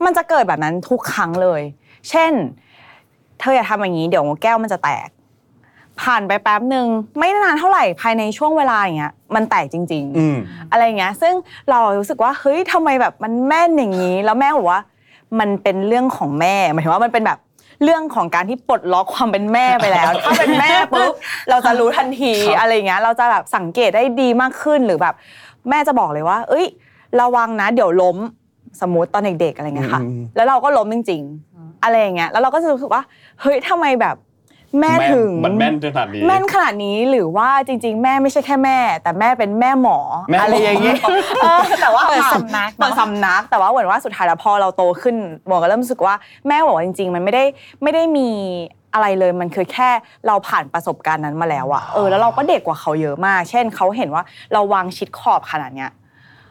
[0.05, 1.61] มันจะเกิดแบบนั้นทุกครั้งเลย
[2.09, 2.31] เช่น
[3.39, 5.07] เธออย่าทำอย่างนี้เดี๋ยวแก้วมันจะแตก
[6.01, 6.85] ผ่านไปแป๊บหนึ่ง
[7.17, 10.37] ไม่นานเท่าไหร่ภายในช่วงเวลาอย่างเงี้ยมันแตกจริงๆอืม
[10.71, 11.33] อะไรเงี้ยซึ่ง
[11.69, 14.81] เรารู้สึกว่าเฮ้ยทำไมแบบมันแม่นอย่างนี้ แล้วแม่บอกว่า
[15.39, 17.39] มันเป็นเรื่องของแม่หมายถึงว่ามันเป็นแบบ
[17.83, 21.13] เรื่องของการที่ปลดล็อกความเป็นแม่ไปแล้ว ถ้าเป็นแม่ปุ๊บ
[21.49, 25.13] เราจะรู้ทันทีครับ อะไรเงี้ยเราจะแบบสังเกตได้ดีมากขึ้นหรือแบบ
[25.69, 26.65] แม่จะบอกเลยว่า เอ้ย
[27.19, 28.17] ระวังนะ เดี๋ยวล้ม
[28.81, 33.03] สมมติตอนเด็กๆอะไรเงี้ยค่ะ อืม แล้วเราก็ล้มจริงๆ อะไรอย่างเงี้ย แล้วเราก็จะรู้สึกว่า
[33.41, 34.15] เฮ้ยทำไมแบบ
[34.79, 39.97] แม่ถึงมันแม่นขนาดนี้แม่นขนาดนี้หรือว่าจริง ๆ แม่ไม่ใช่แค่แม่ แต่แม่เป็นแม่หมอ
[40.31, 40.97] แม่หมอออะไรอย่างเงี้ย
[41.43, 45.15] เออแต่ว่าเปิดสำนักเนอะเปิดสำนัก แต่ว่าเหมือนว่าสุดท้ายแล้วพอเราโตขึ้น
[45.47, 46.15] หมอก็เริ่มรู้สึกว่า
[46.47, 47.43] แม่บอกว่าจริง ๆ มันไม่ได้
[47.83, 48.29] ไม่ได้มี
[48.93, 49.89] อะไรเลยมันคือแค่
[50.27, 55.91] เราผ่านประสบการณ์นั้นมาแล้วอะเออแล้วเราก็เด็กกว่าเขาเยอะมาก เช่นเขาเห็นว่าเราวางชิดขอบขนาดเนี้ย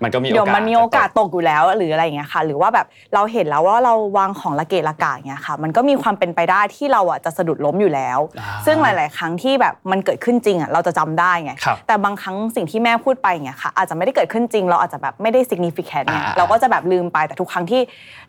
[0.03, 17.81] มันก็มีโอกาสเดี๋ยวมันมีโอกาสตกอยู่แล้วหรืออะไรอย่างเงี้ยค่ะ หรือว่าแบบเราเห็นแล้วว่าเราวางของละเกะละกะอย่างเงี้ยค่ะ มันก็มีความเป็นไปได้ที่เราอะจะสะดุดล้มอยู่แล้วอ่าซึ่งหลาย ๆ ครั้งที่แบบมันเกิดขึ้นจริงอะเราจะจำได้ไงครับแต่บางครั้งสิ่งที่แม่พูดไปอย่างเงี้ยค่ะ อาจจะไม่ได้เกิดขึ้นจริง เราอาจจะแบบไม่ได้ significant ไงอ่าเราก็จะแบบลืมไปแต่ทุกครั้งที่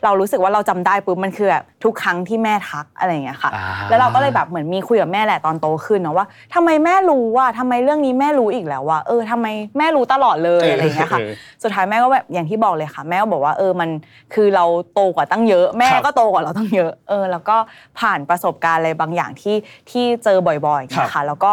[0.04, 9.46] เรารู้สึกว่าเราจำได้ปุ๊บมันคือแบบทุกครั้งที่แม่ทักอะไรอย่างเงี้ยค่ะอ่าแล้วเราก็เลยแบบเหมือนมีคุยกับแม่แหละตอนโตขึ้นเนาะว่าทำไมแม่รู้ว่าทำไมเรื่องนี้แม่รู้อีกแล้วว่าเออทำไม
[9.78, 11.32] แม่รู้ตลอดเลยอะไรอย่างเงี้ยค่ะเออ
[11.64, 13.90] สุดท้ายแม่ก็แบบอย่างที่บอกเลยค่ะ แม่ก็บอกว่าเออมัน
[14.34, 17.56] คือเราโตกว่าตั้งเยอะ แม่ครับก็โตกว่าเราตั้งเยอะเออแล้วก็
[17.98, 19.56] ผ่านประสบการณ์อะไรบางอย่างที่
[19.90, 21.50] ที่เจอบ่อยๆนะคะแล้วก็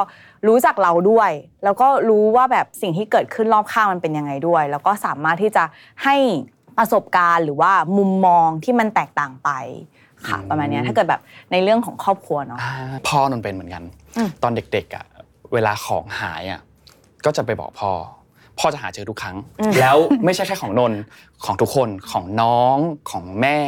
[0.48, 1.32] รู้จักเราด้วย
[1.63, 5.63] แล้วก็รู้ว่าแบบสิ่งที่เกิดขึ้นรอบข้างมันเป็นยังไงด้วย แล้วก็สามารถที่จะ
[6.03, 6.15] ให้
[6.77, 9.50] ประสบการณ์หรือว่ามุมมองที่มันแตกต่างไป
[10.27, 12.74] ค่ะอืมประมาณเนี้ยถ้าเกิดแบบในเรื่องของครอบครัวเนาะอ่า
[13.08, 13.84] พ่อนนท์เป็นเหมือนกัน
[14.44, 15.06] ตอนเด็กๆอะ
[15.53, 16.62] เวลาของหายอะ
[17.25, 17.91] ก็จะไปบอกพ่อ
[18.60, 19.36] พ่อจะหาเจอทุกครั้ง
[19.79, 21.00] แล้วไม่ใช่แค่ของนนท์
[21.46, 22.77] ของทุกคนของน้อง
[23.12, 23.60] ของแม่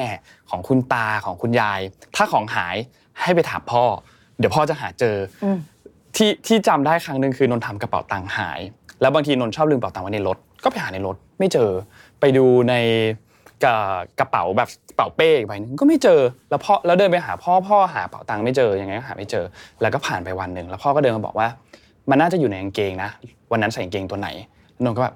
[0.50, 1.80] ของคุณตาของคุณยาย
[2.16, 2.76] ถ้าของหาย
[3.22, 3.84] ให้ไปถามพ่อ
[4.38, 5.58] เดี๋ยวพ่อจะหาเจออม
[6.16, 8.60] ที่ที่จำได้ครั้งหนึ่งคือนนท์ทำกระเป๋าตังค์หาย
[9.02, 11.70] แล้วบางทีนนท์ชอบลืมกระเป๋าตังค์ไว้ในรถก็ไปหาในรถ ไม่เจอ
[12.20, 12.76] ไปดูใน
[13.64, 13.76] กระ
[14.20, 16.20] กระเป๋าแบบกระเป๋าเป้อีกใบหนึงก็ไม่เจอ
[16.50, 19.46] แล้วพ่อแล้วเดินไปหาพ่อพ่อหากระเป๋าตังค์ไม่เจอยังไงก็หาไม่เจอ
[19.82, 21.48] แล้วก็ผ่านไปวันหนึ่งแล้วพ่อก็เดินมาบอกว่า
[22.10, 23.10] มันน่าจะอยู่ในกางเกงนะ
[23.52, 24.30] วันนั้นใส่กางเกงตัวไหน
[24.84, 25.16] นนท์ก็แบบ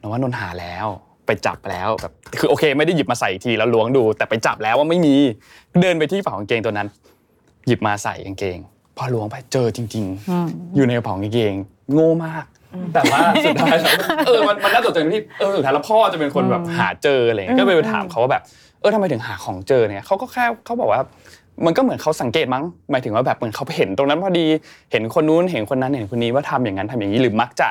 [0.00, 0.86] นนท์ว่านนท์หาแล้ว
[1.26, 5.14] ไปจับแล้วแบบคือโอเค ไม่ได้หยิบมาใส่อีกทีแล้วล้วงดู แต่ไปจับแล้วว่าไม่มี
[5.80, 6.88] เดินไปที่กระเป๋ากางเกงตัวนั้น
[7.66, 8.58] หยิบมาใส่กางเกง
[8.96, 10.04] พอล้วงไปเจอจริง
[10.40, 11.54] ๆ อยู่ในกระเป๋ากางเกง
[11.92, 12.44] โง่มาก
[12.94, 18.42] แต่ว่าสุดท้ายแล้วเออมันมันน่าตกใจตรงที่เออสุดท้ายแล้วพ่อจะเป็นคนแบบหาเจออะไรเงี้ยก็ไปถามเขาว่าแบบ
[18.80, 21.00] เออทำไมถึงหาของเจอเนี่ยเขาก็แค่เขาบอกว่า
[21.66, 24.46] มันก็เหมือนเขาสังเกตมั้งหมายถึงว่าแบบเหมือนเขาเห็นตรงนั้นพอดี
[24.92, 27.68] เห็นคนนู้นเห็นคนนั้นเห็นคนนี้ว่าทำอย่างนั้นทำอย่างนี้หรือมักจะ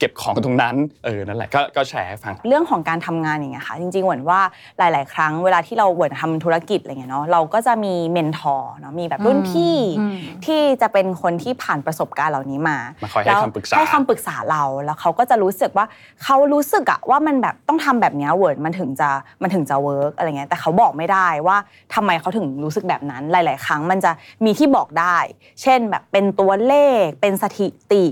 [0.00, 4.40] เก็บของตรงนั้นเออนั่นแหละก็ก็แชร์ให้ฟัง เรื่องของการทำงานอย่างเงี้ยค่ะจริงๆเหมือนว่า
[4.78, 15.86] หลาย ๆ ครั้งเวลาที่เราเหมือนทำธุรกิจอะไรเงี้ยเนาะเราก็จะมีเมนทอร์เนาะมีแบบรุ่นพี่อืมที่จะเป็นคนที่ผ่านประสบการณ์เหล่านี้มามาคอยให้แล้วคำปรึกษาให้คำปรึกษาเราแล้วเขาก็จะรู้สึกว่า
[16.22, 19.10] เขารู้สึกอะว่ามันแบบต้องทำแบบเนี้ยเหวิร์นมันถึงจะ
[19.42, 21.56] มันถึงจะ work อะไรเงี้ยแต่เขาบอกไม่ได้ว่า
[21.94, 24.10] ทำไมเขาถึงรู้สึกแบบนั้นหลาย ๆ ครั้งมันจะ
[24.44, 25.16] มีที่บอกได้
[25.62, 28.04] เช่นแบบเป็นตัวเลขเป็นสถิติ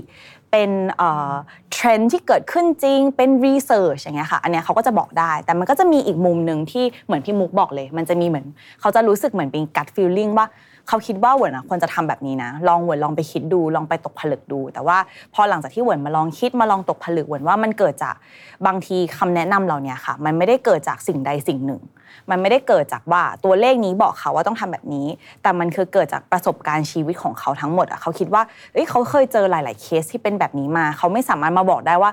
[0.51, 0.71] เป็น
[1.73, 8.45] เทรนด์ที่เกิดขึ้นจริง เป็น research อย่างเงี้ยค่ะ อันเนี้ยเขาก็จะบอกได้ แต่มันก็จะมีอีกมุมหนึ่งที่เหมือนพี่มุกบอกเลย มันจะมีเหมือน
[8.81, 10.47] เขาจะรู้สึกเหมือนเป็น gut feeling ว่า
[10.87, 14.97] เขาคิดว่าเหวิร์นอะควรจะทำแบบนี้นะ ลองเหวิร์นลองไปคิดดู ลองไปตกผลึกดู แต่ว่า
[15.33, 18.15] พอหลังจากที่เหวิร์นมาลองคิดมาลองตกผลึกเหวิร์นว่ามันเกิดจาก
[18.65, 21.81] บางทีคำแนะนำเราเนี่ยค่ะ มันไม่ได้เกิดจากสิ่งใดสิ่งหนึ่ง
[22.29, 25.07] มันไม่ได้เกิดจากว่าตัวเลขนี้บอกเขาว่าต้องทำแบบนี้
[25.41, 28.43] แต่มันคือเกิดจากประสบการณ์ชีวิตของเขาทั้งหมดอะเขาคิดว่า
[28.73, 32.11] เอ้ยเขาเคยเจอหลาย ๆ เคสที่เป็นแบบนี้มา เขาไม่สามารถมาบอกได้ว่า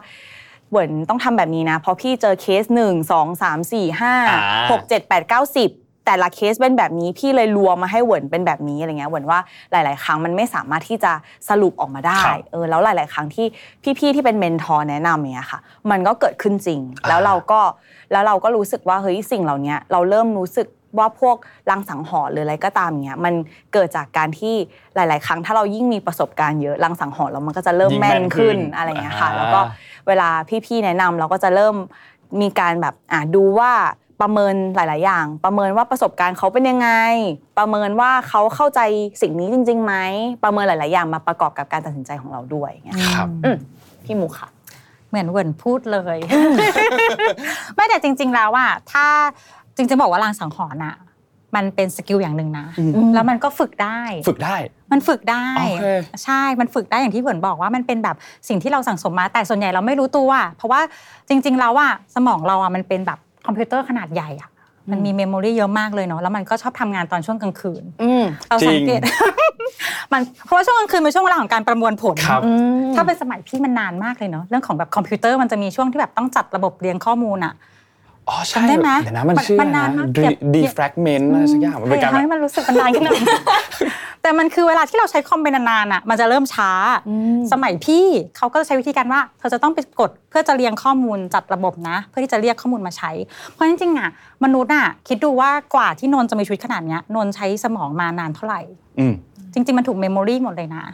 [0.70, 5.70] เหวิร์นต้องทำแบบนี้นะ เพราะพี่เจอเคสหนึ่งสองสามสี่ห้าอ่าหกเจ็ดแปดเก้าสิบ
[6.06, 9.38] แต่ละเคสเป็นแบบนี้พี่เลยรวมมาให้เหวิร์นเป็นแบบนี้อะไรเงี้ยเหวิร์นว่า
[9.72, 11.12] หลาย ๆ ครั้งมันไม่สามารถที่จะ
[11.48, 13.46] สรุปออกมาได้ครับเออแล้วหลาย ๆ ครั้งที่
[13.98, 17.60] พี่ ๆ ที่เป็น mentor แนะนำอย่างเงี้ยค่ะ มันก็เกิดขึ้นจริง แล้วเราก็
[18.12, 20.66] แล้วเราก็รู้สึกว่าเฮ้ยสิ่งเหล่านี้เราเริ่มรู้สึก
[20.98, 21.36] ว่าพวก
[21.70, 23.34] ลางสังหรณ์หรืออะไรก็ตามเงี้ยมัน
[23.72, 24.54] เกิดจากการที่
[24.94, 29.60] หลาย ๆ ครั้งถ้าเรายิ่งมีประสบการณ์เยอะลางสังหรณ์แล้วมันก็จะเริ่มยิ่งแม่แม่นนขึ้ขึ้นนอะไรเงี้ยค่ะอ่าแล้วก็
[30.08, 30.28] เวลา
[30.66, 31.74] พี่ ๆ แนะนำเราก็จะเริ่ม
[32.40, 33.72] มีการแบบอะดูว่า
[34.20, 36.90] ประเมินหลาย ๆ อย่าง ประเมินว่าประสบการณ์เขาเป็นยังไง
[37.58, 38.80] ประเมินว่าเขาเข้าใจ
[39.22, 39.94] สิ่งนี้จริงๆไหม
[40.44, 43.56] ประเมินหลาย ๆ อย่างมาประกอบกับการตัดสินใจของเราด้วยอย่างเงี้ยครับอืม
[44.04, 44.48] พี่มุกค่ะ
[45.08, 46.18] เหมือนเหวิร์นพูดเลย
[47.74, 49.06] ไม่แต่จริง ๆ แล้วว่าถ้า
[49.76, 50.96] จริงๆบอกว่าลางสังหรณ์อะ
[51.56, 54.56] มันเป็นสกิลอย่างหนึ่งนะอืมแล้วมันก็ฝึกได้ ฝึกได้
[54.92, 55.86] มันฝึกได้โอเค
[56.24, 58.16] ใช่ มันฝึกได้อย่างที่เหวิร์นบอกว่ามันเป็นแบบ
[58.48, 60.80] สิ่งที่เราสั่งสมมา แต่ส่วนใหญ่เราไม่รู้ตัว เพราะว่า
[61.28, 64.50] จริง ๆ แล้วอะสมองเราอะมันเป็นแบบ คอมพิวเตอร์ขนาดใหญ่อะ
[64.90, 69.00] มันมี memory เยอะมากเลยเนาะแล้วมันก็ชอบทำงานตอนช่วงกลางคืนอืมเราสังเกต
[70.12, 72.50] มันเพราะว่าช่วงกลางคืนเป็นช่วงเวลาของการประมวลผลครับอื
[72.90, 77.54] มถ้าเป็นสมัยพี่มันนานมากเลยเนาะเรื่องของแบบคอมพิวเตอร์มันจะมีช่วงที่แบบต้องจัดระบบเรียงข้อมูลอะ
[78.28, 83.20] อ๋อใช่จำได้ไหมเดี๋ยวนะมันมันชื่อมันนานนะมากดีเก็บ defrag ment อะไรสักอย่างมันเป็นการทำให้แบบมันรู้สึกมันนานขึ้นหน่อย
[84.22, 86.70] แต่มันคือเวลาที่เราใช้คอมไปนานๆอะมันจะเริ่มช้า
[87.52, 93.10] สมัยพี่เขาก็จะใช้วิธีการว่า เธอจะต้องไปกดเพื่อจะเรียงข้อมูลจัดระบบนะ เพื่อที่จะเรียกข้อมูลมาใช้
[93.52, 94.10] เพราะจริงๆอะ
[94.44, 98.60] มนุษย์อะคิดดูว่ากว่าที่นนท์จะมีชีวิตขนาดเนี้ยนนท์ใช้สมองมานานเท่าไหร่
[98.98, 99.14] อืม
[99.52, 100.84] จริง ๆ มันถูกเมมโมรีหมดเลยนะ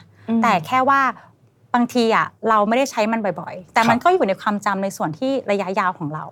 [0.43, 1.01] แต่แค่ว่า
[1.75, 6.25] บางทีอะเราไม่ได้ใช้มันบ่อยๆ แต่มันครับก็อยู่ในความจำในส่วนที่ระยะยาวของเรา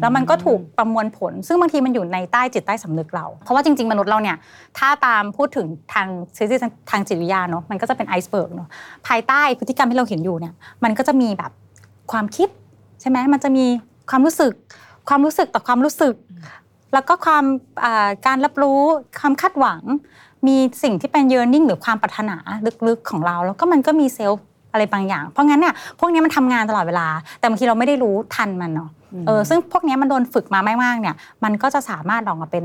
[0.00, 4.36] แล้วมันก็ถูกประมวลผล ซึ่งบางทีมันอยู่ในใต้จิตใต้สำนึกเรา เพราะว่าจริงๆ มนุษย์เราเนี่ย
[4.78, 6.56] ถ้าตามพูดถึงทางทฤษฎี
[6.90, 8.68] ทางจิตวิทยาเนาะมันก็จะเป็นไอซ์เบิร์กเนาะ
[9.06, 11.52] ภายใต้พฤติกรรมที่เราเห็นอยู่เนี่ยมันก็จะมีแบบ
[12.12, 12.48] ความคิด
[13.00, 13.64] ใช่ไหมมันจะมี
[14.10, 14.52] ความรู้สึก
[15.08, 16.14] ความรู้สึกต่อความรู้สึก
[16.94, 17.44] แล้วก็ความ
[17.84, 18.80] อ่าการรับรู้
[19.20, 19.82] ความคาดหวัง
[20.46, 22.36] มีสิ่งที่เป็น yearning หรือความปรารถนา
[22.86, 27.06] ลึกๆของเรา แล้วก็มันก็มีเซลฟ์ อะไรบางอย่าง เพราะงั้นเนี่ยพวกนี้มันทำงานตลอดเวลา
[27.38, 28.90] แต่บางทีเราไม่ได้รู้ทันมันเนาะ
[29.26, 32.64] เออซึ่งพวกนี้มันโดนฝึกมาไม่มากเนี่ย มันก็จะสามารถออกมาเป็น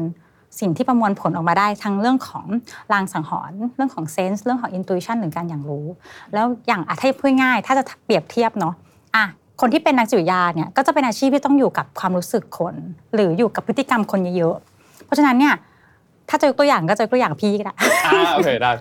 [0.60, 2.46] สิ่งที่ประมวลผลออกมาได้ทั้งเรื่องของ
[2.94, 5.86] ลางสังหรณ์เรื่องของเซนส์เรื่องของอิน u ิชันหรือการอย่างรู้
[6.34, 8.74] แล้วอย่างอะถ้าพูดง่ายๆถ้าจะเปรียบเทียบเนาะ
[9.16, 9.26] อะ
[9.62, 12.76] คนที่เป็นนักจิตวิทยาเนี่ยก็จะเป็นอาชีพที่ต้องอยู่กับความรู้สึกคน
[13.16, 15.54] หรืออยู่กับพฤติกรรมคนเยอะๆเพราะฉะนั้นเนี่ย
[16.30, 17.74] ถ้าจะยกตัวอย่างก็จะยกตัวอย่างพี่ก็ได้
[18.06, 18.72] อ่าโอเคได้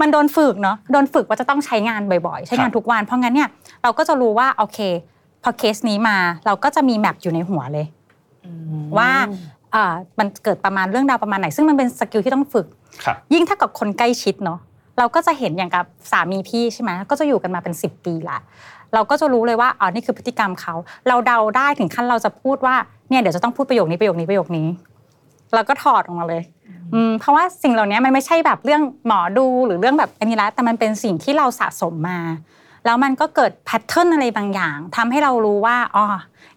[0.00, 3.48] มันโดนฝึกเนาะโดนฝึกว่าจะต้องใช้งานบ่อยๆ ใช้งานทุกวัน เพราะงั้นเนี่ย
[3.82, 4.78] เราก็จะรู้ว่าโอเค
[5.44, 7.86] พอเคสนี้มาเราก็จะมี map อยู่ในหัวเลย
[8.98, 9.10] ว่า
[9.74, 12.66] อ่ามันเกิดประมาณเรื่องราวประมาณไหน ซึ่งมันเป็น skill ที่ต้องฝึก
[13.04, 14.58] ครับยิ่งถ้ากับคนใกล้ชิดเนาะ
[14.98, 18.38] เราก็จะเห็นอย่างกับสามีพี่ใช่ไหมก็จะอยู่กันมาเป็น 10 ปีละ
[18.94, 20.74] เราก็จะรู้เลยว่าอ๋อนี่คือพฤติกรรมเขา
[21.08, 22.74] เราเดาได้ถึงขั้นเราจะพูดว่า
[23.08, 24.66] เนี่ยเดี๋ยวจะต้องพูดประโยคนี้ประโยคนี้ประโยคนี้
[25.54, 26.42] เราก็ถอดออกมาเลย
[26.94, 32.20] อืมเพราะว่าสิ่งเหล่านี้มันไม่ใช่แบบเรื่องหมอดูหรือเรื่องแบบอันนี้ละแต่มันเป็นสิ่งที่เราสะสมมา
[32.84, 36.04] แล้วมันก็เกิดแพทเทิร์นอะไรบางอย่างทำให้เรารู้ว่าอ๋อ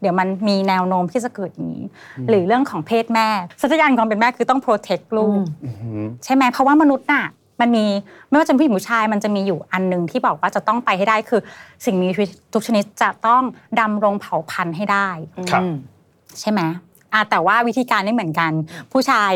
[0.02, 1.86] เดี๋ยวมันมีแนวโน้มที่จะเกิดอย่างนี้
[2.30, 3.28] หรือเรื่องของเพศแม่
[3.62, 5.42] สัญญาณความเป็นแม่คือต้อง protect ลูก
[6.24, 7.26] ใช่ไหมเพราะว่ามนุษย์น่ะ
[7.62, 7.86] มันมี
[8.30, 11.42] ไม่ว่าจะเป็นผู้หญิงผู้ชายมันจะมีอยู่อันหนึ่งที่บอกว่าจะต้องไปให้ได้คือ
[11.86, 13.42] สิ่งมีชีวิตทุกชนิดจะต้อง
[13.80, 15.08] ดำรงเผ่าพันธุ์ให้ได้
[15.52, 15.64] ครับ
[16.40, 16.62] ใช่ไหม
[17.14, 18.52] อะแต่ว่าวิธีการไม่เหมือนกัน
[18.92, 19.32] ผู้ชาย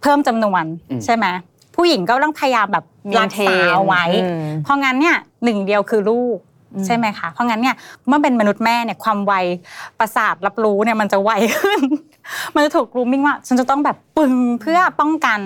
[0.00, 1.26] เพิ่มจำนวนอืมใช่ไหม
[1.74, 2.84] ผู้หญิงก็ต้องพยายามแบบ
[3.18, 6.38] รักษา Maintain เอาไว้อืมเพราะงั้นเนี่ยหนึ่งเดียวคือลูก
[6.86, 7.76] ใช่ไหมคะ เพราะงั้นเนี่ย
[8.08, 9.32] เมื่อเป็นมนุษย์แม่เนี่ยความไว
[9.98, 11.80] ประสาทรับรู้เนี่ยมันจะไวขึ้น
[12.54, 15.40] มันจะถูกกรูมมิ่งว่า ฉันจะต้องแบบปึงเพื่อป้องกัน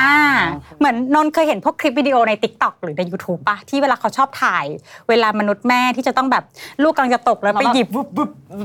[0.00, 0.16] อ่า
[0.78, 4.64] เหมือนนนท์เคยเห็นพวกคลิปวิดีโอใน t ิ k t o k หรือใน YouTube ปะที่เวลาเขาชอบถ่าย
[5.08, 6.44] เวลามนุษย์แม่ที่จะต้องแบบ
[6.82, 7.88] ลูกกำลังจะตกแล้วไปหยิบ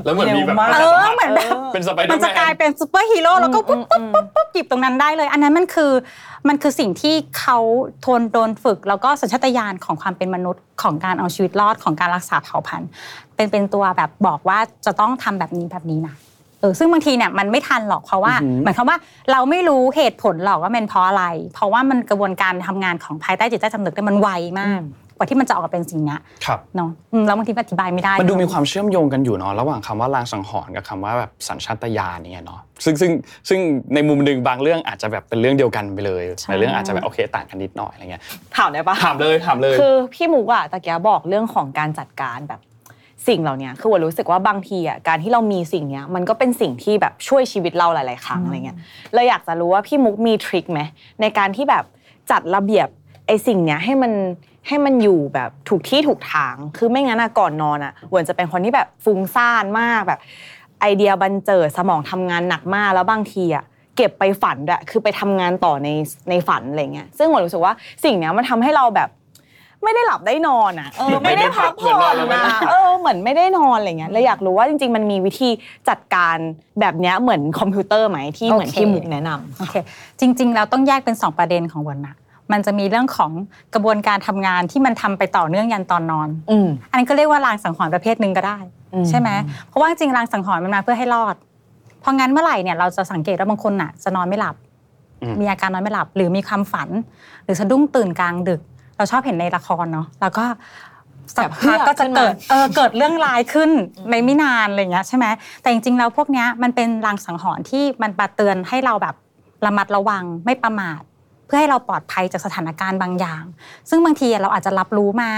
[0.04, 5.92] แล้วเหมือนมีแบบเร็วมากเออเหมือนแบบเป็นสไปเดอมันร์แมจะกลายนเป็นซูเปอร์ฮีโร่แล้วก็ปุ๊บปุ๊บปุ๊บปุ๊บหยิบตรงนั้นได้เลย อันนั้นมันคือ
[6.48, 7.58] มันคือสิ่งที่เขา
[8.06, 12.88] ทนโดนฝึก แล้วก็สัญชาตญาณของความเป็นมนุษย์ของการเอาชีวิตรอดของการรักษาเผ่าพันธุ์
[13.36, 18.98] เป็นเป็นตัวแบบบอกว่าจะต้องทำแบบนี้แบบนี้นะเออซึ่งบางทีเนี่ยมันไม่ทันหรอกเพราะว่าหมายความว่า
[19.32, 21.24] เราไม่รู้เหตุผลหรอกว่าเป็นเพราะอะไร
[21.54, 24.28] เพราะว่ามันกระบวนการทำงานของภายใต้จิตใต้สำนึกเนี่ยมันไว
[24.60, 24.80] มาก
[25.18, 33.10] กว่าที่มันจะออกมาเป็นสิ่งเนี้ยครับเนาะอืมแล้วบางทีมันอธิบายไม่ได้ มันดูมีความเชื่อมโยงกันอยู่เนาะระหว่างคำว่าลางสังหรณ์กับคำว่าแบบสัญชาตญาณเนี่ยเนาะซึ่งซึ่ง
[33.48, 33.60] ซึ่ง
[33.94, 38.22] ในมุมหนึ่งบางเรื่องอาจจะแบบเป็นเรื่องเดียวกันไปเลยในเรื่องอาจจะแบบโอเคต่างกันนิดหน่อยอะไรเงี้ย
[38.56, 42.60] ถามได้ปะถามเลยถามเลยคือพี่มุกอะตะเกียบอกเรื่องของการจัดการแบบ
[43.28, 48.78] สิ่งเหล่านี้คือว่ารู้สึกว่าบางทีอะการที่เรามีสิ่งเนี้ยมันก็เป็นสิ่งที่แบบช่วยชีวิตเราหลาย ๆ ครั้งอะไรเงี้ย
[49.14, 50.80] เลยอยากจะรู้ว่าพี่มุกมีทริคไหม
[51.20, 51.84] ในการที่แบบ
[52.30, 52.88] จัดระเบียบ
[53.26, 54.12] ไอ้สิ่งเนี้ยให้มัน
[54.68, 60.20] ให้มันอยู่แบบถูกที่ถูกทาง คือไม่งั้นอะก่อนนอนอะหวนจะเป็นคนที่แบบฟุ้งซ่านมากแบบ
[60.80, 63.64] ไอเดียบันเจิดสมองทำงานหนักมากแล้วบางทีอะ
[63.96, 65.88] เก็บไปฝันด้วยคือไปทำงานต่อใน
[66.30, 69.08] ในฝันอะไรเงี้ยซึ่งหวนรู้สึกว่าสิ่งเนี้ยมันทำให้เราแบบ
[69.86, 75.50] ไม่ได้หลับได้นอนอะเออไม่ไม่ได้ได้พักเหมืผ่อนนออนนแล้วไม่ได้นะพักเออเหมือนไม่ได้นอนอะไรเงี้ยเลยอยากรู้ว่าจริง ๆ มันมีวิธี
[75.88, 76.36] จัดการ
[76.80, 79.74] แบบเนี้ยเหมือนคอมพิวเตอร์ไหมที่เหมือนโอเคที่มุกแนะนำโอเค
[80.20, 82.14] จริงๆแล้วต้องแยกเป็น 2 ประเด็นของวันนะ
[82.52, 83.30] มันจะมีเรื่องของ
[83.74, 88.58] กระบวนการทำงานที่มันทำไปต่อเนื่องยันตอนนอนอืมอันนี้ก็เรียกว่าลางสังหรณ์ประเภทหนึ่งก็ได้
[88.94, 89.28] อืมใช่ไหม
[89.68, 91.34] เพราะว่าจริงๆลางสังหรณ์มันมาเพื่อให้รอด
[92.00, 94.56] เพราะงั้นเมื่อไหร่เนี่ยเราจะสังเกตว่าบางคนน่ะจะนอนไม่หลับ
[95.22, 96.88] อืมมีอาการนอนไม่หลับ หรือมีความฝัน
[97.44, 98.60] หรือสะดุ้งตื่นกลางดึก
[98.96, 100.44] เราชอบเห็นในละครเนาะแล้วก็
[101.36, 103.70] สักพักก็จะเกิดเออเกิดเรื่องร้ายขึ้น
[104.10, 105.26] ในไม่นานอะไรอย่างเงี้ยใช่ไหม
[105.62, 109.14] แต่จริงๆแล้วพวกเนี้ยมันเป็นลางสังหรณ์ที่มันปาเตือนให้เราแบบ
[109.66, 111.00] ระมัดระวังไม่ประมาท
[111.46, 113.42] เพื่อให้เราปลอดภัยจากสถานการณ์บางอย่าง
[113.90, 115.32] ซึ่งบางทีเราอาจจะรับรู้มา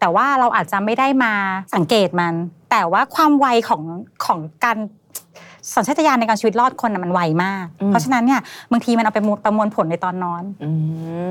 [0.00, 1.32] แต่ว่าเราอาจจะไม่ได้มา
[1.74, 2.34] สังเกตมัน
[2.70, 3.82] แต่ว่าความไวของ
[4.24, 4.78] ของการ
[5.74, 8.40] สัญชาตญาณในการชีวิตรอดคนน่ะมันไวมากอืมเพราะฉะนั้นเนี่ย
[8.72, 10.70] บางทีมันเอาไปประมวลผลในตอนนอนอื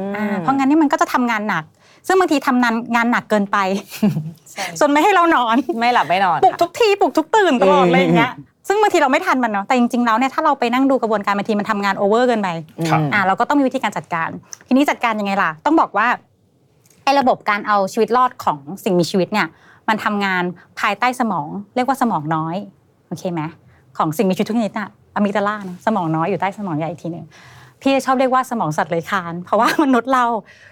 [0.08, 1.63] มอ่าเพราะงั้นนี่มันก็จะทำงานหนัก
[2.08, 3.58] ซึ่งบางทีทำงานงานหนักเกินไป
[4.52, 8.34] ใช่จนไม่ให้เรานอนไม่หลับไม่นอนปลุกทุกทีปลุกทุกตื่นตลอดอืมอะไรอย่างเงี้ย
[8.67, 12.50] ซึ่งบางทีเราไม่ทันมันเนาะแต่จริงๆแล้วเนี่ยถ้าเราไปนั่งดูกระบวนการบางทีมันทำงานโอเวอร์เกินไป
[12.89, 14.30] ครับอ่าเราก็ต้องมีวิธีการจัดการ
[14.67, 16.08] ทีนี้จัดการยังไงล่ะ ต้องบอกว่า
[17.04, 19.48] ไอ้ระบบการเอาชีวิตรอดของสิ่งมีชีวิตเนี่ย
[19.89, 20.43] มันทำงาน
[20.80, 22.56] ภายใต้สมอง เรียกว่าสมองน้อย
[23.08, 23.41] โอเคไหม
[23.98, 27.26] ของสิ่งมีชีวิตทุกชนิดอะamygdala นะสมองน้อยอยู่ใต้สมองใหญ่อีกทีหนึ่ง
[27.82, 30.26] พี่ชอบเรียกว่าสมองสัตว์เลื้อยคลาน เพราะว่ามนุษย์เรา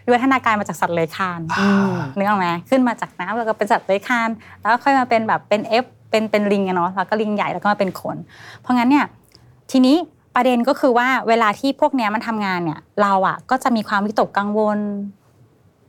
[0.06, 4.30] วิวัฒนาการมาจากสัตว์เลื้อยคลานอืมนึกออกไหมขึ้นมาจากน้ำแล้วก็เป็นสัตว์เลื้อยคลาน
[4.62, 8.18] แล้วก็ค่อยมาเป็นแบบเป็น ape เป็นเป็นลิงอะเนาะแล้วก็ลิงใหญ่แล้วก็มาเป็นคน
[8.60, 9.06] เพราะงั้นเนี่ย
[9.72, 9.96] ทีนี้
[10.36, 14.80] ประเด็นก็คือว่าเวลาที่พวกเนี้ยมันทำงานเนี่ยเราอะก็จะมีความวิตกกังวล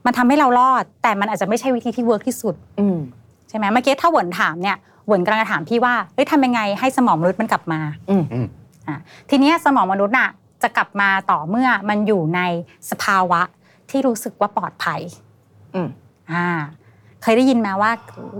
[0.05, 2.97] มันทำให้เรารอด แต่มันอาจจะไม่ใช่วิธีที่ work ที่สุดอืม
[3.49, 8.47] ใช่ไหมเมื่อกี้ถ้าเหวินถามเนี่ยเหวินกำลังจะถามพี่ว่าเฮ้ยทำยังไงให้สมองมนุษย์มันกลับมาอืมอืม
[8.87, 8.97] อะ
[9.29, 10.29] ทีเนี้ยสมองมนุษย์น่ะ
[10.63, 12.41] จะกลับมาต่อเมื่อมันอยู่ใน
[12.89, 13.41] สภาวะ
[13.89, 15.01] ที่รู้สึกว่าปลอดภัย
[15.75, 15.87] อืม
[16.33, 16.47] อ่า
[17.21, 17.91] เคยได้ยินไหมว่า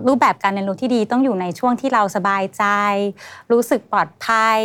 [0.08, 2.64] รูปแบบการเรียนรู้ที่ดีต้องอยู่ในช่วงที่เราสบายใจ
[3.52, 4.58] รู้สึกปลอดภัย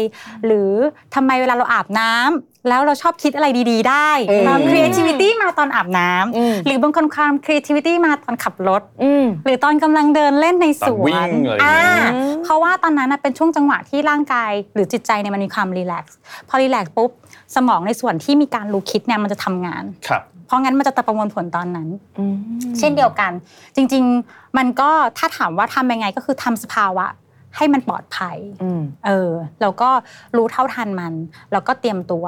[0.44, 0.72] หรือ
[1.14, 12.10] ทำไมเวลาเราอาบน้ำ แล้วเราชอบคิดอะไรดีๆ ได้อืมความ creativity มาตอนอาบน้ำอืมหรือบางคนความ creativity มาตอนขับรถอืมหรือตอนกำลังเดินเล่นในสตอนววิ่นงอะไรอย่างเงี้ย อ่า
[12.44, 16.16] เพราะว่าตอนนั้นน่ะเป็นช่วงจังหวะที่ร่างกาย หรือจิตใจเนี่ยมันมีความรีแลกซ์
[16.48, 17.10] พอรีแลกซ์ปุ๊บ
[17.56, 22.36] สมองในส่วนที่มีการรู้คิดเนี่ยมันจะทำงาน ครับ เพราะงั้นมันจะประมวลผลตอนนั้นอืม
[22.78, 23.32] เช่นเดียวกัน
[23.76, 27.06] จริง ๆ มันก็ถ้าถามว่าทำยังไงก็คือทำสภาวะ
[27.56, 29.30] ให้มันปลอดภัยอืมเออ
[29.60, 29.90] แล้วก็
[30.36, 31.12] รู้เท่าทันมัน
[31.52, 32.24] แล้วก็เตรียมตัว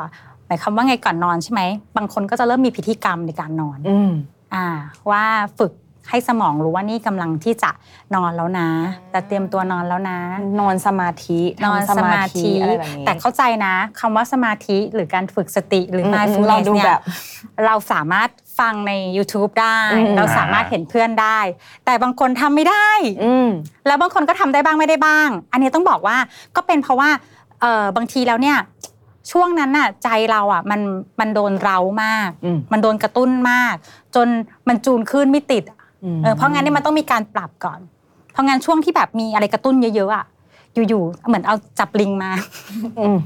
[0.47, 1.63] หมายความว่าไงก่อนนอนใช่ไหม
[1.97, 4.13] บางคนก็จะเริ่มมีพิธีกรรมในการนอนอืม
[4.55, 4.67] อ่า
[5.11, 5.25] ว่า
[5.59, 5.73] ฝึก
[6.11, 7.71] ให้สมองรู้ว่านี่กำลังที่จะ
[8.15, 8.69] นอนแล้วนะ
[9.11, 10.19] แต่เตรียมตัวนอนแล้วนะ
[10.61, 17.01] นอนสมาธินอนทำสมาธิอะไรแบบนี้แต่เข้าใจนะคำว่าสมาธิหรือการฝึกสติหรืออืม mindfulness เราดูเนี่ยแบบ
[17.67, 21.39] เราสามารถฟังใน YouTube ได้อืมเราสามารถเห็นเพื่อนได้
[21.85, 22.91] แต่บางคนทำไม่ได้
[23.25, 23.49] อืม
[23.87, 26.17] แล้วบางคนก็ทำได้บ้างไม่ได้บ้าง อันนี้ต้องบอกว่า
[26.57, 27.11] ก็เป็นเพราะว่า
[27.61, 28.59] เออบางทีแล้วเนี่ย
[29.31, 30.81] ช่วงนั้นน่ะใจเราอะมัน
[31.21, 33.75] มันโดนเร้ามากอืมมันโดนกระตุ้นมาก
[34.15, 34.29] จน
[34.69, 35.80] มันจูนขึ้นไม่ติดอืม
[36.23, 37.81] เออเพราะงั้นเนี่ยมันต้องมีการปรับก่อน
[38.33, 40.27] เพราะงั้นช่วงที่แบบมีอะไรกระตุ้นเยอะๆอะ
[40.89, 42.31] อยู่ๆเหมือนเอาจับลิงมา
[42.99, 43.19] อืม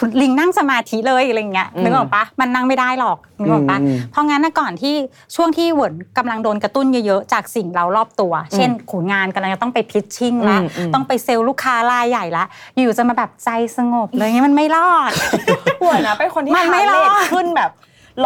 [0.00, 4.94] คุณลิงนั่งสมาธิเลยอะไรเงี้ยอืมนึกออกปะมันนั่งไม่ได้หรอกนึกออกปะอืมเพราะงั้นนะก่อนที่
[5.34, 12.44] ช่วงที่เหวินกำลังโดนกระตุ้นเยอะๆจากสิ่งเรารอบตัว เช่นขูงานกำลังจะต้องไปพิชชิ่งละอืมอืมต้องไปเซลล์ลูกค้ารายใหญ่ละ
[12.76, 15.10] อยู่จะมาแบบใจสงบเลยเงี้ยมันไม่รอด
[15.82, 17.70] ปวดนะเป็นคนที่มันไม่รอด heart rate ขึ้นแบบ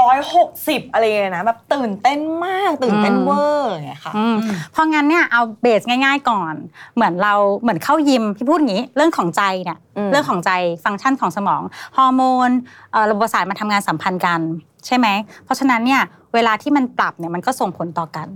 [0.01, 4.37] ร้อยหกสิบอะไรเลยนะแบบตื่นเต้นมากตื่นเต้นอืมเวอร์อย่างเงี้ยค่ะอืม
[4.73, 6.55] เพราะงั้นเนี่ยเอา base ง่าย ๆก่อน
[6.95, 10.51] เหมือนเราเหมือนเข้ายิมพี่พูดอย่างนี้เรื่องของใจเนี่ยอืมเรื่องของใจ
[10.85, 11.63] ฟังก์ชันของสมอง
[11.97, 12.51] ฮอร์โมน
[12.93, 14.41] เอ่อระบบประสาทมันทำงานสัมพันธ์กัน
[14.87, 15.07] ใช่ไหม
[15.45, 16.03] เพราะฉะนั้นเนี่ย
[16.35, 18.29] เวลาที่มันปรับเนี่ยมันก็ส่งผลต่อกัน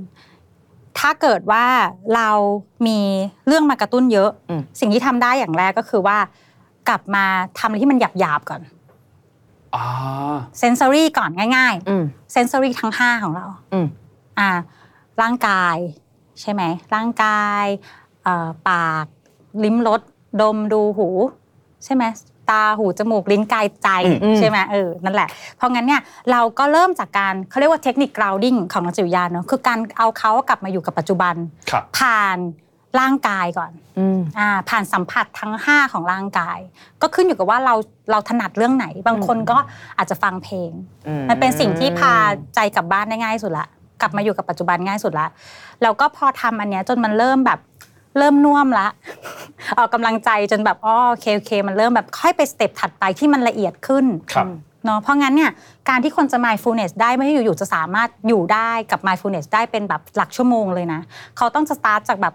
[0.98, 1.64] ถ้าเกิดว่า
[2.16, 2.30] เรา
[2.86, 2.98] มี
[3.46, 6.18] เรื่องมากระตุ้นเยอะอืมสิ่งที่ทำได้อย่างแรกก็คือว่า
[6.88, 7.24] กลับมา
[7.58, 8.83] ทำอะไรที่มันหยาบๆก่อนอ่า
[10.58, 13.86] เซนซอรี่ก่อนง่ายอืมๆเซนซอรี่ทั้ง5ของเราอืม
[14.38, 14.50] อ่า
[15.22, 15.76] ร่างกาย
[16.40, 16.62] ใช่ไหม
[16.94, 17.64] ร่างกาย
[18.24, 19.06] เอ่อปาก
[19.64, 20.00] ลิ้มรส
[20.40, 21.08] ดมดูหู
[21.84, 22.04] ใช่ไหม
[22.50, 23.88] ตาหูจมูกลิ้นกายใจ
[24.22, 31.34] อืมใช่ไหมเออนั่นแหละ เพราะงั้นเนี่ยเราก็เริ่มจากการเขาเรียกว่าเทคนิค grounding ของนักจิตวิทยาเนอะคือการเอาเขากลับมาอยู่กับปัจจุบัน
[31.70, 32.38] ครับผ่าน
[33.00, 36.58] ร่างกายก่อนอืมอ่าผ่านสัมผัสทั้ง 5 ของร่างกาย
[37.02, 37.74] ก็ขึ้นอยู่กับว่าเรา
[38.10, 39.58] เราถนัดเรื่องไหน บางคนก็
[39.96, 40.70] อาจจะฟังเพลง
[41.28, 42.14] มันเป็นสิ่งที่พา
[42.54, 43.66] ใจกลับบ้านได้ง่ายสุดละ
[44.00, 45.26] กลับมาอยู่กับปัจจุบันง่ายสุดละ
[45.82, 47.60] แล้วก็พอทำอันเนี้ยจนมันเริ่มแบบ
[48.18, 48.88] เริ่มน่วมละ
[49.78, 54.46] ออกกำลังใจจนแบบอ๋อโอเคโอเค มันเริ่มแบบค่อยไปสเต็ปถัดไปที่มันละเอียดขึ้นครับ
[54.84, 55.50] เนาะเพราะงั้นเนี่ย
[55.88, 61.00] การที่คนจะ mindfulness ได้ไม่ได้อยู่ๆจะสามารถอยู่ได้กับ mindfulness ได้เป็นแบบหลักชั่วโมงเลยนะ
[61.36, 62.34] เขาต้องจะสตาร์ทจากแบบ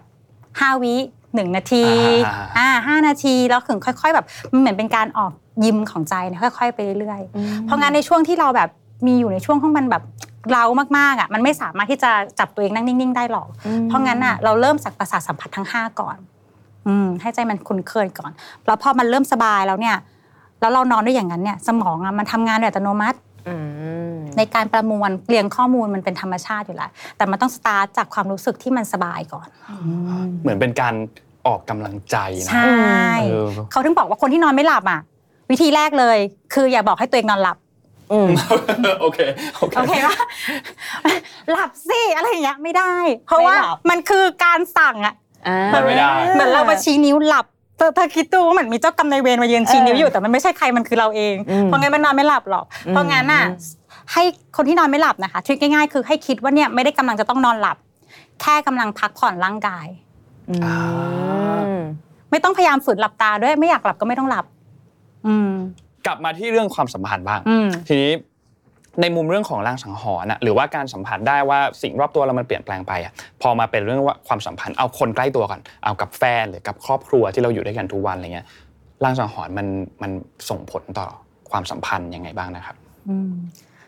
[0.58, 0.94] 5วิ
[1.34, 1.84] หนึ่งนาที
[2.26, 5.32] อ่าอ่าห้านาทีแล้วถึงค่อย ๆ แบบมันเหมือนเป็นการออก
[5.64, 8.68] ยิมของใจนะค่อย ๆ ไปเรื่อยๆ เพราะงั้นในช่วงที่เราแบบ
[9.06, 10.02] มีอยู่ในช่วงที่มันแบบ
[10.52, 10.64] เรา
[10.98, 13.48] มากๆอะมันไม่สามารถที่จะจับตัวเองนั่งนิ่ง ๆ ได้หรอก
[13.86, 16.16] เพราะงั้นอะเราเริ่มจากประสาทสัมผัสทั้ง 5 ก่อน
[16.86, 18.30] อืมให้ใจมันคุ้นเคยก่อน
[18.66, 19.96] แล้วพอมันเริ่มสบายแล้วเนี่ย
[20.60, 23.29] แล้วเรานอนด้วยอย่างนั้นเนี่ย สมองอะมันทำงานโดยอัตโนมัติอืม
[24.38, 29.48] ในการประมวลเรียงข้อมูลมันเป็นธรรมชาติอยู่แล้ว แต่มันต้องสตาร์ทจากความรู้สึกที่มันสบายก่อน
[30.42, 30.94] เหมือนเป็นการ
[31.46, 35.00] ออกกำลังใจนะใช่เออเขาถึงบอกว่าคนที่นอนไม่หลับอะ
[35.50, 36.18] วิธีแรกเลย
[36.54, 37.56] คืออย่าบอกให้ตัวเองนอนหลับ
[38.12, 38.28] อืม
[39.00, 39.18] โอเค
[39.56, 40.16] โอเคโอเคปะ
[41.50, 42.94] หลับสิอะไรอย่างเงี้ยไม่ได้
[43.26, 45.14] เพราะว่าไม่หลับมันคือการสั่งอะ
[45.46, 47.46] อ่ามันไม่ได้เหมือนเรามาชี้นิ้วหลับ
[47.80, 53.44] เธอเธอคิดดูว่าเหมือนมีเจ้ากรรมนายเวรมายืนชี้นิ้วอยู่แต่มันไม่ใช่ใครมันคือเราเองอืมเพราะงั้นมันนอนไม่หลับหรอก เพราะงั้นน่ะ
[54.12, 54.22] ให้
[54.56, 57.76] คนที่นอนไม่หลับนะคะทริคง่ายๆ คือให้คิดว่าเนี่ยไม่ได้กำลังจะต้องนอนหลับ
[58.42, 59.86] แค่กำลังพักผ่อนร่างกาย
[60.64, 60.78] อ่า
[61.66, 61.82] อืม
[62.30, 64.44] ไม่ต้องพยายามฝืนหลับตาด้วยไม่อยากหลับก็ไม่ต้องหลับ
[65.26, 65.50] อืม
[66.06, 68.12] กลับมาที่เรื่องความสัมพันธ์บ้างอืมทีนี้
[69.00, 78.46] ในมุมเรื่องของรางสังหรณ์อะหรือว่าการสัมผัสได้ว่าสิ่งรอบตัวเรามันเปลี่ยนแปลงไปอะพอมาเป็นเรื่องว่าความสัมพันธ์เอาคนใกล้ตัวก่อนเอากับแฟนหรือกับครอบครัวที่เราอยู่ด้วยกันทุกวันอะไรเงี้ย
[79.04, 79.66] รางสังหรณ์มัน
[80.02, 80.10] มัน
[80.48, 81.06] ส่งผลต่อ
[81.50, 82.76] ความสัมพันธ์ยังไงบ้างนะครับ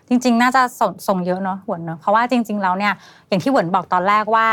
[0.08, 2.92] จริง ๆ น่าจะส่งส่งเยอะเนาะหวนเนาะเพราะว่าจริง ๆ แล้วเนี่ย
[3.28, 4.46] อย่างที่หวนบอกตอนแรกว่า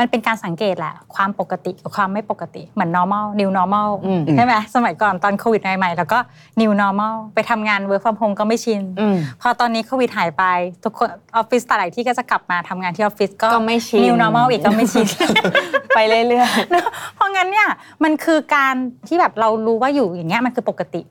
[0.00, 6.18] มันเป็นการสังเกตแหละความปกติกับความไม่ปกติเหมือน normal new normal อืมใช่ไหมสมัยก่อนตอนโควิดใหม่ๆแล้วก็
[6.60, 10.44] new normal ไปทำงาน work from home ก็ไม่ชินอืมพอตอนนี้โควิดหายไป
[10.84, 15.06] ทุกคนออฟฟิศแต่ละที่ก็จะกลับมาทำงานที่ออฟฟิศก็ก็ไม่ชิน new normal อีกก็ไม่ชิน
[15.94, 16.84] ไปเรื่อยเนอะ
[17.14, 17.68] เพราะงั้นเนี่ย
[18.04, 18.74] มันคือการ
[19.08, 21.02] ที่แบบเรารู้ว่าอยู่อย่างเงี้ยมันคือปกติ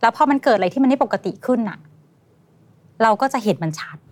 [0.00, 1.78] แล้วพอมันเกิดอะไรที่มันไม่ปกติขึ้นน่ะ
[3.02, 4.11] เราก็จะเห็นมันชัดอ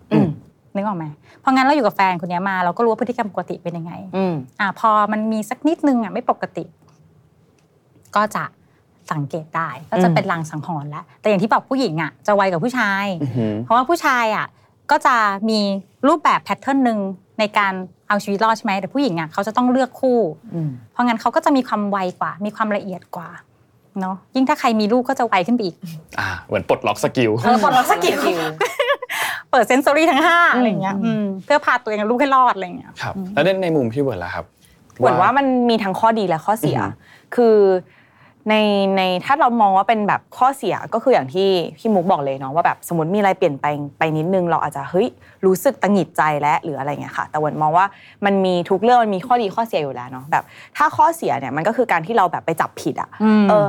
[0.75, 1.05] นึกออกไหม
[1.39, 6.63] เพราะงั้นเราอยู่กับแฟนคนเนี้ยมา เราก็รู้ว่าพฤติกรรมปกติเป็นยังไงๆอืมอ่าพอมันมีสักนิดนึงอะไม่ปกติ
[8.15, 8.43] ก็จะ
[9.11, 14.45] สังเกตได้ ก็จะอืมเป็นลางสังหรณ์แล้ว แต่อย่างที่บอกผู้หญิงอะจะไวกว่าผู้ชายอือหือเพราะว่าผู้ชายอะ
[14.91, 15.15] ก็จะ
[15.49, 15.59] มี
[16.07, 16.99] รูปแบบ pattern หนึ่ง
[17.39, 17.73] ในการ
[18.07, 20.19] เอาชีวิตรอดใช่ไหมแต่ผู้หญิงอะเขาจะต้องเลือกคู่
[20.55, 23.29] อืมเพราะงั้นเขาก็จะมีความไวกว่า มีความละเอียดกว่า
[24.01, 25.75] เนาะยิ่งถ้าใครมีลูกก็จะไวขึ้นไปอีก
[26.19, 28.19] อ่าเหมือนปลดล็อก skill เออปลดล็อก skill
[29.51, 34.45] เปิด sensory ทั้งห้าอืมอะไรเงี้ยอืมเพื่อพาตัวเองกับลูกให้รอดอะไรเงี้ยครับแล้วในในมุมพี่เบิร์ดล่ะครับ
[34.97, 36.77] เหมือนว่ามันมีทั้งข้อดีและข้อเสีย
[37.35, 37.55] คือ
[38.49, 38.55] ใน
[38.97, 43.65] ในถ้าเรามองว่าเป็นแบบข้อเสียก็คืออย่างที่พี่มุกบอกเลยเนาะว่าแบบสมมติมีอะไรเปลี่ยนไป
[43.99, 45.07] ไปนิดนึง เราอาจจะเฮ้ย
[45.45, 47.85] รู้สึกตังหงิดใจและหรืออะไรเงี้ยค่ะ แต่วันมองว่า
[48.25, 50.43] มันมีทุกเรื่องมันมีข้อดีข้อเสียอยู่แล้วเนาะแบบ
[50.77, 53.67] ถ้าข้อเสียเนี่ยมันก็คือการที่เราแบบไปจับผิดอะอืมเออ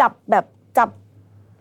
[0.00, 0.44] จับแบบ
[0.78, 0.88] จับ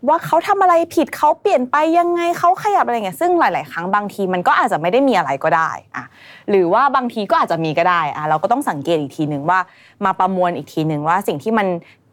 [0.08, 6.06] ว่าเขาทำอะไรผิดเขาเปลี่ยนไปยังไงเขาขยับอะไรเงี้ยซึ่งหลาย ๆ ครั้งบางทีมันก็อาจจะไม่ได้มีอะไรก็ได้อะ
[6.50, 9.60] หรือว่าบางทีก็อาจจะมีก็ได้อะเราก็ต้องสังเกตอีกทีหนึ่งว่า
[10.06, 11.68] มาประมวลอีกทีหนึ่งว่าสิ่งที่มัน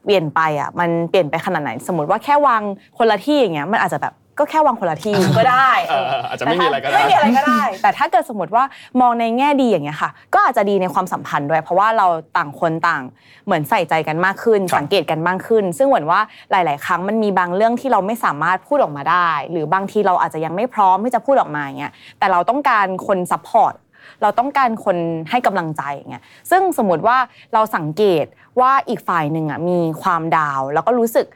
[0.07, 2.63] เปลี่ยนไปอะมันเปลี่ยนไปขนาดไหน สมมติว่าแค่วาง
[2.99, 8.65] คนละที่อย่างเงี้ยมันอาจจะแบบก็แค่วางคนละที่ก็ได้เอออาจจะไม่มีอะไรก็ได้ไม่มีอะไรก็ได้ แต่ถ้าเกิดสมมติว่า
[9.01, 13.03] มองในแง่ดีอย่างเงี้ยค่ะ ก็อาจจะดีในความสัมพันธ์ด้วย เพราะว่าเราต่างคนต่าง
[13.47, 23.75] เหมือนใส่ใจกันมากขึ้นครับสังเกตกันมากขึ้น ซึ่งเหมือนว่าหลาย ๆ ครั้งมันมีบางเรื่องที่เราไม่สามารถพูดออกมาได้ หรือบางทีเราอาจจะยังไม่พร้อมที่จะพูดออกมาอย่างเงี้ยแต่เราต้องการคน support
[24.23, 24.97] เราต้องการคน
[25.31, 27.19] ให้กำลังใจอย่างเงี้ยซึ่งสมมติว่า
[27.55, 28.25] เราสังเกต
[28.61, 31.27] ว่าอีกฝ่ายหนึ่งอะมีความดาวน์แล้วก็รู้สึก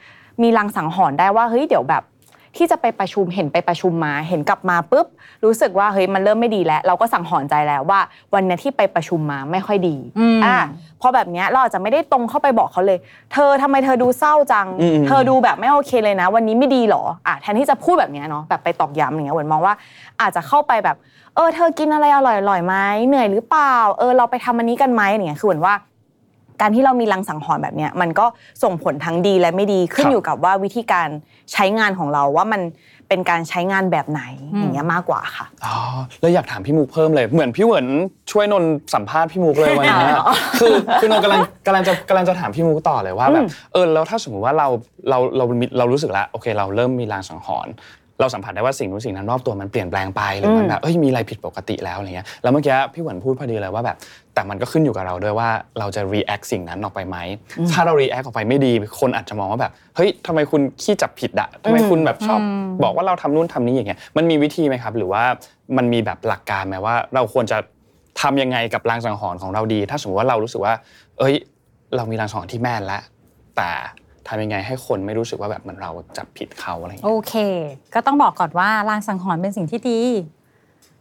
[0.43, 2.05] มีลังสังหรณ์ได้ว่าเฮ้ยเดี๋ยวแบบ
[2.57, 5.07] ที่จะไปประชุมเห็นไปประชุมมาเห็นกลับมาปุ๊บ
[5.45, 8.01] รู้สึกว่าเฮ้ยมันเริ่มไม่ดีแล้ว เราก็สังหรณ์ใจแล้วว่า
[8.35, 10.57] วันเนี้ยที่ไปประชุมมาไม่ค่อยดีอืมอ่า
[11.01, 12.99] พอแบบเนี้ยเราอาจจะไม่ได้ตรงเข้าไปบอกเขาเลย
[13.33, 19.75] เธอทำไมเธอดูเศร้าจังอืมเธอดูแบบไม่โอเคเลยนะ วันนี้ไม่ดีหรออะแทนที่จะพูดแบบเนี้ยเนาะแบบไปตอกย้ำอย่างเงี้ยเหมือนมองว่า
[20.21, 20.97] อาจจะเข้าไปแบบ
[21.37, 22.75] เออเธอกินอะไรอร่อยอร่อยๆไหม
[23.07, 25.75] เหนื่อยหรือเปล่า เออเราไปทำอันนี้กันไหมอย่างเงี้ยคือเหมือนว่า
[26.61, 28.27] การที่เรามีลังสังหรณ์แบบเนี้ยมันก็
[28.63, 31.09] ส่งผลทั้งดีและไม่ดีขึ้นครับอยู่กับว่าวิธีการ
[31.53, 32.63] ใช้งานของเราว่ามัน
[33.09, 34.23] เป็นการใช้งานแบบไหน
[34.59, 35.77] อย่างเงี้ยมากกว่าค่ะอ๋อ
[36.21, 37.87] แล้วอยากถามพี่มุกเพิ่มเลย เหมือนพี่เหวิน
[38.33, 44.69] ช่วยนนท์สัมภาษณ์พี่มุกเลยวันนี้อ๋อคือคือนนท์กำลังกำลังจะกำลังจะถามพี่มุกต่อเลยว่าแบบเออแล้วถ้าสมมติว่าเรา
[45.09, 47.73] เราเรามีเรารู้สึกแล้วโอเค เราเริ่มมีลางสังหรณ์
[48.21, 53.97] เราสัมผัสได้ว่าสิ่งนู้นสิ่งนั้นรอบตัวมันเปลี่ยนแปลงไปหรือมันแบบเอ้ยมีอะไรผิดปกติแล้วอะไรเงี้ยแล้วเมื่อกี้พี่เหวินพูดพอดีเลยว่าแบบ
[54.35, 57.17] แต่มันก็ขึ้นอยู่กับเราด้วยว่าเราจะ react สิ่งนั้นออกไปไหม
[57.73, 62.41] ถ้าเรา react ออกไปไม่ดีคนอาจจะมองว่าแบบเฮ้ยทำไมคุณขี้จับผิดอะทำไมคุณแบบชอบ
[62.85, 65.23] บอกว่าเราทำนู่นทำนี้อย่างเงี้ยมันมีวิธีไหมครับ หรือว่า
[65.77, 67.59] มันมีแบบหลักการไหมว่า เราควรจะ
[68.23, 70.75] ทำยังไงกับรางสังหรณ์ของเราดี ถ้าสมมติว่าเรารู้สึกว่า
[71.19, 71.35] เอ้ย
[71.97, 73.03] เรามีรางสังหรณ์ที่แม่นแล้ว
[73.57, 73.71] แต่
[74.29, 77.35] ทำยังไงให้คนไม่รู้สึกว่าแบบเหมือนเราจับผิดเขาอะไรอย่างโอเงี้ยเค
[77.95, 80.01] ก็ต้องบอกก่อนว่าลางสังหรณ์เป็นสิ่งที่ดี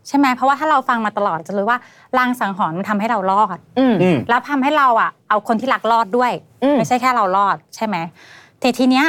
[0.07, 1.79] ใช่ไหมเพราะว่าถ้าเราฟังมาตลอดจะรู้ว่า
[2.17, 6.31] ลางสังหรณ์มันทำให้เรารอด อืม อืม แล้วทำให้เราอะเอาคนที่รักรอดด้วย
[6.63, 7.95] อืม ไม่ใช่แค่เรารอดใช่ไหม
[8.59, 9.05] แต่ทีเนี้ย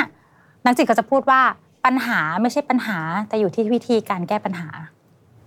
[0.65, 1.41] นักจิตก็จะพูดว่า
[1.85, 4.69] ปัญหาไม่ใช่ปัญหาแต่อยู่ที่วิธีการแก้ปัญหา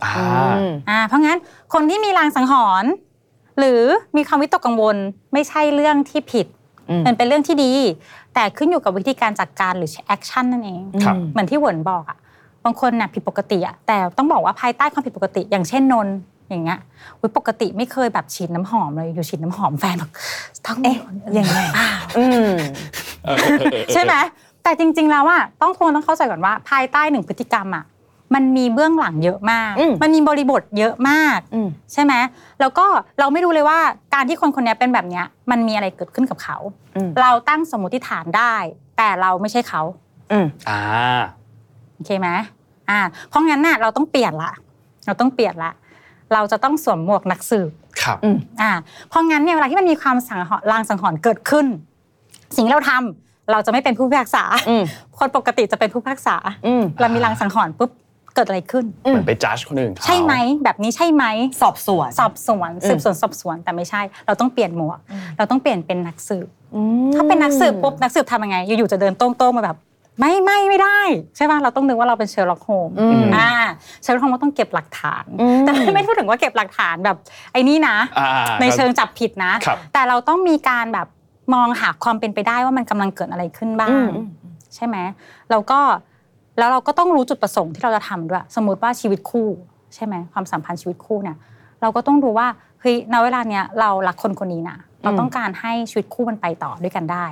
[0.04, 1.40] อ่า อืม อ่าเพราะงั้น
[1.74, 2.54] คนที่มีลางสังห
[2.84, 2.92] รณ์
[3.60, 3.82] หรือ
[4.18, 4.98] มีความวิตกกังวล
[5.34, 6.63] ไม่ใช่เรื่องที่ผิดอื
[7.00, 7.72] มมันเป็นเรื่องที่ดี
[8.34, 12.18] แต่ขึ้นอยู่กับวิธีการจัดการหรือ action นั่นเองครับเหมือนที่เหวินบอกอะ
[12.66, 16.16] บางคนน่ะผิดปกติอะแต่ต้องบอกว่าภายใต้ความผิดปกติ อย่างเช่นนนท์
[16.50, 16.80] อย่างเงี้ย
[17.20, 20.12] อุ๊ยปกติไม่เคยแบบฉีดน้ำหอมเลยอยู่ฉีดน้ำหอมแฟนบอก
[20.66, 20.98] ต้องเอ๊ะ
[21.38, 22.52] ยังไงอ้าวอืม
[23.26, 24.14] เออเออเออเออใช่ไหม
[24.64, 27.84] แต่จริง ๆ แล้วอะต้องควรต้องเข้าใจก่อนว่า ภายใต้หนึ่งพฤติกรรมอะ
[28.36, 32.14] มันมีเบื้องหลังเยอะมากอืมมันมีบริบทเยอะมากอืมใช่ไหม
[32.60, 32.86] แล้วก็
[33.20, 33.80] เราไม่รู้เลยว่า
[34.14, 36.58] การที่คนคนนี้เป็นแบบเนี้ยมันมีอะไรเกิดขึ้นกับเขา
[36.96, 38.56] อืมเราตั้งสมมติฐานได้
[38.98, 39.82] แต่เราไม่ใช่เขา
[40.32, 40.80] อืมอ่า
[41.94, 42.30] โอเคไหม
[42.90, 44.52] อ่า เพราะงั้นน่ะเราต้องเปลี่ยนละ
[45.06, 45.72] เราต้องเปลี่ยนละ
[46.34, 47.70] เราจะต้องสวมหมวกนักสืบ
[48.02, 48.72] ครับอืมอ่า
[49.10, 51.66] เพราะงั้นเนี่ยเวลาที่มันมีความสังหรณ์ลางสังหรณ์เกิดขึ้น
[52.56, 54.84] สิ่งที่เราทำเราจะไม่เป็นผู้พิพากษาอืม
[55.20, 56.36] คนปกติจะเป็นผู้พิพากษา
[56.68, 57.92] อืมเรามีลางสังหรณ์ปุ๊บ
[58.36, 61.26] เกิดอะไรขึ้นอืมเหมือนไปจับคนอื่นเขาใช่ไหมแบบนี้ใช่ไหม
[61.62, 65.00] สอบสวนสอบสวนสืบสวนสอบสวนแต่ไม่ใช่ เราต้องเปลี่ยนหมวก
[65.38, 69.78] เราต้องเปลี่ยนเป็นนักสืบอืมถ้าเป็นนักสืบปุ๊บนักสืบทำยังไงอยู่ๆจะเดินโต้งๆมาแบบ
[70.20, 71.00] ไม่ไม่ไม่ได้
[71.36, 73.50] ใช่ป่ะเราต้องนึกว่าเราเป็นเชอร์ล็อกโฮมอืมอ่า
[74.02, 77.18] เชอร์ล็อกโฮมก็ต้องเก็บหลักฐานอืมแต่ไม่ไม่พูดถึงว่าเก็บหลักฐานแบบ
[77.52, 78.28] ไอ้นี่นะอ่า
[78.62, 81.08] ในเชิงจับผิดนะครับแต่เราต้องมีการแบบ
[81.54, 84.28] มองหาความเป็นไปได้ว่ามันกำลังเกิดอะไรขึ้นบ้างอืมอืม
[84.76, 84.98] ใช่ไหม
[85.52, 85.80] เราก็
[86.58, 89.48] แล้วเราก็ต้องรู้จุดประสงค์ที่เราจะทำด้วย สมมติว่าชีวิตคู่
[89.96, 91.38] ใช่ไหมความสัมพันธ์ชีวิตคู่เนี่ย
[91.82, 92.48] เราก็ต้องดูว่า
[92.82, 97.26] เฮ้ยณเวลาเนี้ยเรารักคนคนนี้นะเราต้องการให้ชีวิตคู่มันไปต่อด้วยกันได้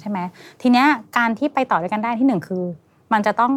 [0.00, 0.18] ใช่ไหม
[0.62, 0.86] ทีเนี้ย
[1.18, 2.64] การที่ไปต่อด้วยกันได้ที่หนึ่งคือ
[3.12, 3.52] มันจะต้อง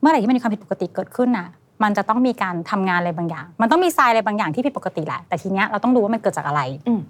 [0.00, 1.48] เมื่อไหร่ที่มันมีความผิดปกติเกิดขึ้นน่ะ
[1.82, 7.00] มันจะต้องมีการทำงานอะไรบางอย่าง มันต้องมีทรายอะไรบางอย่างที่ผิดปกติแหละแต่ทีเนี้ยเราต้องดูว่ามันเกิดจากอะไรอืม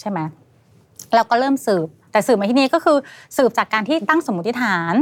[0.00, 0.18] ใช่ไหม
[1.14, 2.96] เราก็เริ่มสืบ แต่สืบมาที่นี่ก็คือ
[3.36, 4.94] สืบจากการที่ตั้งสมมติฐาน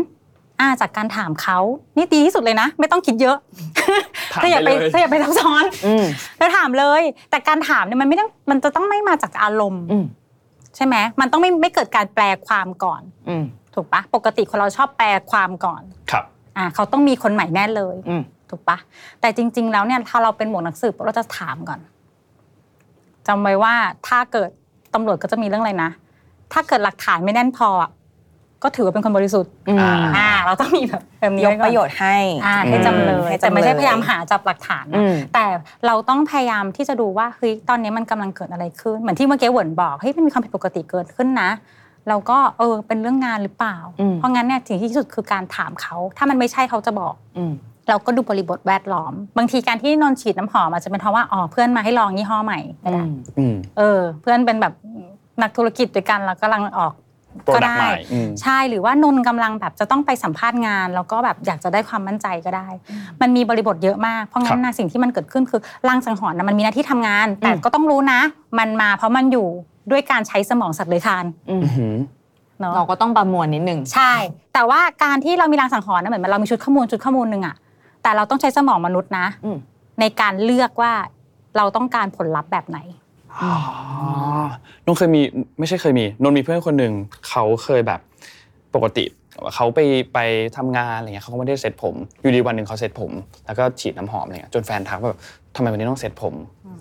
[0.61, 1.59] อ่าจากการถามเขา
[1.97, 3.37] นี่ดีที่สุดเลยนะ ไม่ต้องคิดเยอะ
[4.35, 6.05] ถามถ้าอย่าไปไปเลยถ้าอย่าไปซับซ้อนอืม
[6.39, 10.05] แล้วถามเลย แต่การถามเนี่ยมันไม่ต้องมันจะต้องไม่มาจากอารมณ์อืม
[10.77, 13.45] ใช่ไหมมันต้องไม่ไม่เกิดการแปลความก่อนอืม
[13.75, 16.25] ถูกปะปกติคนเราชอบแปลความก่อนครับ
[16.57, 18.79] อ่าเขาต้องมีคนใหม่แน่เลยอืมถูกปะ
[19.21, 21.81] แต่จริง ๆ แล้วเนี่ยถ้าเราเป็นหมวกนักสืบเราจะถามก่อน
[23.27, 23.75] จำไว้ว่า
[24.09, 24.51] ถ้าเกิด
[24.95, 25.91] ตำรวจก็จะมีเรื่องอะไรนะ
[26.53, 27.91] ถ้าเกิดหลักฐานไม่แน่นพออะ
[28.63, 35.45] ก็ถือว่าเป็นคนบริสุทธิ์อืมอ่าอ่าเราต้องมีแบบแบบนี้ยไว้กก่อนประโยชน์ให้อ่าให้จำเลยให้แต่ไม่ใช่จำเลพยายามหาจับหลักฐานนะอืมแต่
[35.87, 41.51] เราต้องพยายามที่จะดูว่าเฮ้ยตอนนี้มันกำลังเกิดอะไรขึ้น เหมือนที่เมื่อกี้เหวินบอกเฮ้ยมันมีความผิดปกติเกิดขึ้นนะ
[42.09, 47.53] เราก็เออเป็นเรื่องงานหรือเปล่าอืมเพราะงั้นเนี่ยสิ่งที่ดีที่สุดคือการถามเขา ถ้ามันไม่ใช่เขาจะบอกอืม
[47.89, 53.05] เราก็ดูบริบทแวดล้อม บางทีการที่นนท์ฉีดน้ำหอมอาจจะเป็นเพราะว่าอ๋อเพื่อนมาให้ลองยี่ห้อใหม่ก็ได้
[53.39, 54.73] อืมเออ เพื่อนเป็นแบบ
[55.43, 57.08] นักธุรกิจด้วยกันแล้วกำลังออก Product
[57.55, 62.68] ก็ได้ใหม่อืมใช่หรือว่านนท์กำลังแบบจะต้องไปสัมภาษณ์งาน แล้วก็แบบอยากจะได้ความมั่นใจก็ได้
[63.20, 68.20] มันมีบริบทเยอะมากเพราะงั้นนะสิ่งที่มันเกิดขึ้นคือลางสังหรณ์นะมันมีหน้าที่ทำงาน แต่ก็ต้องรู้นะ
[68.59, 69.47] มันมาเพราะมันอยู่
[69.91, 71.97] ด้วยการใช้สมองสัตว์เลื้อยคลานอืมอื้อหือ
[72.61, 74.12] เนาะเราก็ต้องประมวลนิดนึงใช่
[74.55, 77.57] แต่ว่าการที่เรามีรางสังหรณ์นะเหมือนเรามีชุดข้อมูลชุดข้อมูลหนึ่งอะ
[78.03, 79.59] แต่เราต้องใช้สมองมนุษย์นะอืม
[80.01, 80.93] ในการเลือกว่า
[81.57, 83.08] เราต้องการผลลัพธ์แบบไหนอ๋อ
[84.86, 85.22] นนเคยมี
[85.59, 86.93] ไม่ใช่เคยมีนนท์มีเพื่อนคนหนึ่ง
[87.28, 88.01] เขาเคยแบบ
[88.74, 89.05] ปกติ
[89.55, 89.80] เขาไป
[90.14, 90.18] ไป
[90.57, 93.12] ทำงานอะไรเงี้ยเขาก็ไม่ได้เซ็ตผมอยู่ดีวันหนึ่งเขาเซ็ตผม
[93.47, 95.20] แล้วก็ฉีดน้ำหอมอะไรเงี้ยจนแฟนทักว่าแบบ
[95.57, 96.34] ทำไมวันนี้ต้องเซ็ตผม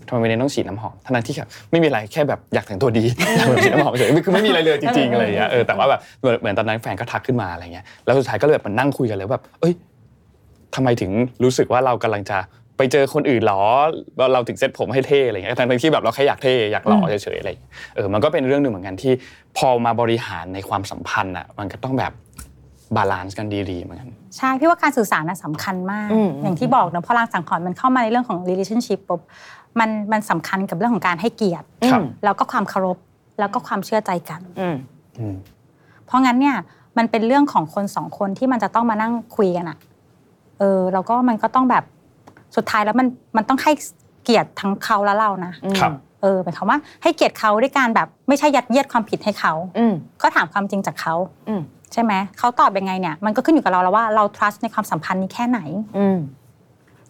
[0.08, 3.04] ทำไมวันนี้ต้องฉีดน้ำหอมทั้งที่แบบไม่มีอะไรแค่แบบอยากแต่งตัวดี
[3.38, 9.74] อยากแบบฉีดน้ำหอมเฉยคือไม่มีอะไรเลยจริงๆอะไรเงี้ยเออแต่ว่าแบบเหมือนตอนนั้นแฟนก็ทักขึ้นมาอะไรเงี้ยแล้วสุดท้ายก็เลยแบบมันนั่งคุยกันเลยว่าแบบเอ้ย
[10.76, 11.12] ทำไมถึง
[11.44, 12.38] รู้สึกว่าเรากำลังจะ
[12.78, 13.62] ไปเจอคนอื่นหรอ
[14.20, 19.14] ว่าเราถึงเซ็ตผมให้เท่อะไรเงี้ยทั้งๆที่แบบเราแค่อยากเท่อยากหล่อเฉยๆอะไรอย่างเงี้ยเออมันก็เป็นเรื่องหนึ่งเหมือนกันที่
[19.58, 22.14] พอมาบริหารในความสัมพันธ์อะมันก็ต้องแบบ
[22.96, 29.22] balance กันดีๆเหมือนกันใช่พี่ว่าการสื่อสารน่ะสำคัญมากอืมอย่างที่บอกเนอะพอลางสังหรณ์มันเข้ามาในเรื่องของ relationship ปุ๊บ
[29.80, 32.98] มันมันสำคัญกับเรื่องของการให้เกียรติครับแล้วก็ความเคารพ
[33.40, 34.76] แล้วก็ความเชื่อใจกันอืม
[35.20, 35.36] อืม
[36.06, 36.56] เพราะงั้นเนี่ย
[36.98, 39.78] มันเป็นเรื่องของคนสองคนที่มันจะต้องมานั่งคุยกันอะ
[40.60, 41.84] เออแล้วก็มันก็ต้องแบบ
[42.56, 43.72] สุดท้ายแล้วมันมันต้องให้
[44.24, 45.92] เกียรติทั้งเขาและเรานะครับ
[46.22, 51.16] เออหมายความว่าให้เกียรติเขาด้วยการแบบไม่ใช่ยัดเยียดความผิดให้เขาอืมก็ถามความจริงจากเขา
[51.50, 51.62] อืม
[51.94, 55.60] ใช่ไหมเขาตอบยังไงเนี่ยมันก็ขึ้นอยู่กับเราแล้วว่าเรา trust ในความสัมพันธ์นี้แค่ไหน
[55.98, 56.18] อืม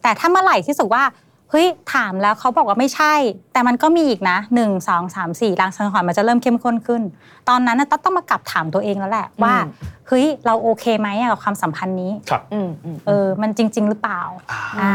[0.01, 1.03] แต่ถ้าเมื่อไหร่ที่รู้สึกว่า
[1.51, 3.13] เฮ้ยถามแล้วเขาบอกว่าไม่ใช่
[3.53, 7.01] แต่มันก็มีอีกนะหนึ่งสองสามสี่รางสังหรณ์มันจะเริ่มเข้มข้นขึ้น
[7.49, 9.71] ตอนนั้นน่ะต้องต้องมากลับถามตัวเองแล้วแหละว่าอืม
[10.07, 14.21] เฮ้ยเราโอเคไหมอะกับความสัมพันธ์นี้ครับอืมอืมเออมันจริง ๆ หรือเปล่า
[14.81, 14.93] อ่า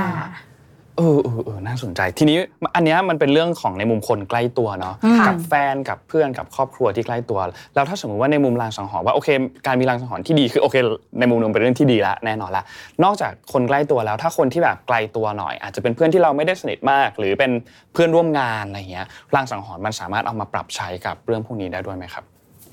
[1.03, 2.39] อ่าเออเออเออน่าสนใจทีนี้
[2.75, 7.41] อันเนี้ยมันเป็นเรื่องของในมุมคนใกล้ตัวเนาะอืมกับแฟนกับเพื่อนกับครอบครัวที่ใกล้ตัว
[7.75, 9.29] แล้วถ้าสมมติว่าในมุมรางสังหรณ์ว่าโอเค
[9.67, 10.77] การมีรางสังหรณ์ที่ดีคือโอเค
[11.19, 12.65] ในมุมหนึงเป็นเรื่องที่ดีละแน่นอนละ
[13.05, 17.53] นอกจากคนใกล้ตัวแล้ว ถ้าคนที่แบบไกลตัวหน่อย อาจจะเป็นเพื่อนที่เราไม่ได้สนิทมาก หรือเป็น
[17.93, 22.25] เพื่อนร่วมงานอะไรเงี้ยรางสังหรณ์มันสามารถเอามาปรับใช้กับเรื่องพวกนี้ได้ด้วยไหมครับ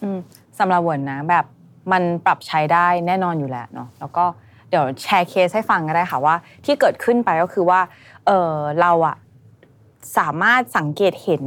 [0.01, 0.19] อืม
[0.59, 1.45] สำหรับเวิร์นนะแบบ
[1.91, 4.25] มันปรับใช้ได้แน่นอนอยู่แล้วเนาะแล้วก็
[4.69, 7.79] เดี๋ยวแชร์เคสให้ฟังก็ได้ค่ะว่า ที่เกิดขึ้นไปก็คือว่า
[8.27, 9.15] เออเราอะ
[10.17, 11.43] สามารถสังเกตเห็น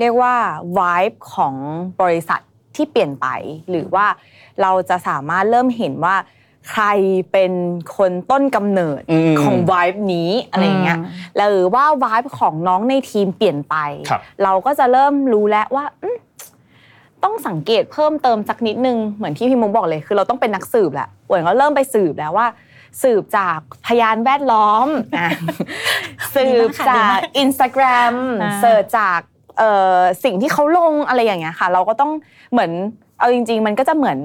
[0.00, 0.34] เรียกว่า
[0.78, 1.54] vibe ของ
[2.00, 2.40] บริษัท
[2.76, 3.26] ที่เปลี่ยนไป
[3.70, 4.06] หรือว่า
[4.62, 6.16] เราจะสามารถเริ่มเห็นว่า
[6.70, 6.84] ใคร
[7.32, 7.52] เป็น
[7.96, 11.06] คนต้นกำเนิดอืมของวายนี้อะไรอย่างเงี้ยอืม
[11.36, 13.76] หรือว่าวายของน้องในทีมเปลี่ยนไป
[14.08, 16.16] ครับเราก็จะเริ่มรู้แล้วว่าอืม
[17.24, 22.46] ต้องสังเกตเพิ่มเติมสักนิดนึงเหมือนที่พี่มุกบอกเลย คือเราต้องเป็นนักสืบแหละเหวนก็เริ่มไปสืบแล้วว่า
[23.02, 24.88] สืบจากพยานแวดล้อม
[25.18, 25.28] อะ
[26.36, 29.20] สืบจากอินสตาแกรมอ่าเสิร์ชจาก
[29.58, 32.10] เอ่อสิ่งที่เขาลงอะไรอย่างเงี้ยค่ะ เราก็ต้อง
[32.52, 32.70] เหมือน
[33.18, 34.18] เอาจริง ๆ มันก็จะเหมือน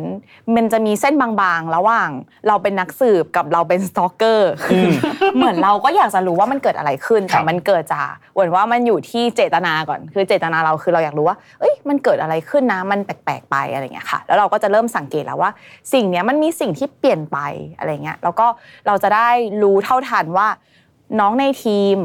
[0.56, 2.10] มันจะมีเส้นบางๆ ระหว่าง
[2.48, 4.52] เราเป็นนักสืบกับเราเป็นสตอกเกอร์
[5.36, 15.52] เหมือนเราก็อยากจะรู้ว่ามันเกิดอะไรขึ้นครัแต่บมันเกิดจากเหมือนว่ามันอยู่ที่เจตนาก่อน คือเจตนาเราคือเราอยากรู้ว่า เอ้ยมันเกิดอะไรขึ้นนะมันแปลกๆไปอะไรอย่างเงี้ยค่ะ แล้วเราก็จะเริ่มสังเกตแล้วว่า
[15.94, 17.38] สิ่งเนี้ยมันมีสิ่งที่เปลี่ยนไป
[17.78, 18.48] อะไรเงี้ยแล้วก็
[18.88, 19.30] เราจะได้
[19.62, 20.48] รู้เท่าทันว่า
[21.20, 21.98] น้องในทีม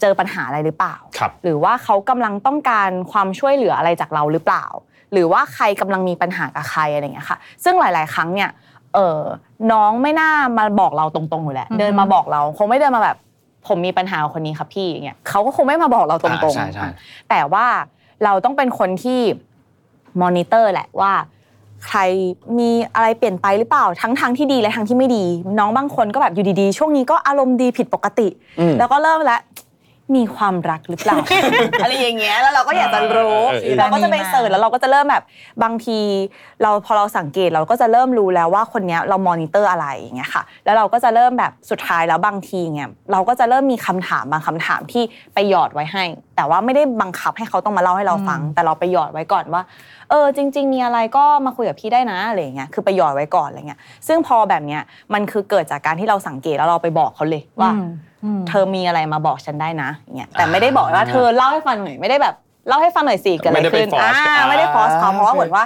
[0.00, 4.66] เจอปัญหาอะไรหรือเปล่าครับหรือว่าเขากำลังต้องการความช่วยเหลืออะไรจากเราหรือเปล่า
[5.14, 8.50] หรือว่าใครกำลังมีปัญหากับใครอะไรอย่างเงี้ยค่ะ ซึ่งหลาย ๆ ครั้งเนี่ย
[8.94, 9.20] เออ
[9.72, 13.16] น้องไม่น่ามาบอกเราตรงๆอยู่แล้วอือฮึเดินมาบอกเราคงไม่เดินมาแบบ
[13.66, 17.66] ผมมีปัญหากับคนนี้ครับพี่อย่างเงี้ยเขาก็คงไม่มาบอกเราตรงอ่าใช่ใช่ๆแต่ว่า
[18.24, 19.20] เราต้องเป็นคนที่
[20.22, 21.12] มอนิเตอร์แหละว่า
[21.86, 22.00] ใคร
[22.58, 25.24] มีอะไรเปลี่ยนไปหรือเปล่าทั้งทางที่ดีและทางที่ไม่ดี
[25.58, 28.28] น้องบางคนก็แบบอยู่ดีๆ ช่วงนี้ก็อารมณ์ดีผิดปกติ
[28.60, 29.40] อืมแล้วก็เริ่มแล้ว
[30.16, 31.16] มีความรักหรือเปล่า
[31.82, 35.24] อะไรอย่างเงี้ยแล้วเราก็อยากจะรู้เออเออ เราก็จะไป search แล้วเราก็จะเริ่มแบบ
[35.62, 35.98] บางที
[36.62, 45.02] เราพอเราสังเกตเราก็จะเริ่มรู้แล้วว่าคนเนี้ยเรามอนิเตอร์อะไรอย่างเงี้ยค่ะ แล้วเราก็จะเริ่มแบบสุดท้ายแล้วบางทีเงี้ยเราก็จะเริ่มมีคำถามบางคำถามที่
[45.34, 46.04] ไปหยอดไว้ให้
[46.36, 49.62] แต่ว่าไม่ได้บังคับให้เขาต้องมาเล่าให้เราฟัง แต่เราไปหยอดไว้ก่อนว่า
[50.10, 54.82] เออจริง ๆ มีอะไรก็มาคุยกับพี่ได้นะอะไรอย่างเงี้ยคือไปหยอดไว้ก่อนอะไรเงี้ยซึ่งพอแบบเนี้ย
[55.14, 57.92] มันคือเกิดจากการที่เราสังเกตแล้วเราไปบอกเขาเลยว่า อืมอืม
[58.48, 62.34] เธอมีอะไรมาบอกฉันได้นะอย่างเงี้ยแต่ไม่ได้บอกว่าเธอเล่าให้ฟังหน่อยไม่ได้แบบ
[62.68, 65.64] เล่าให้ฟังหน่อยสิเกิดอะไรไม่ได้ไปขึ้น force อ่าอ่าไม่ได้ฟอสเขาเพราะว่าโอเคเหมือนว่า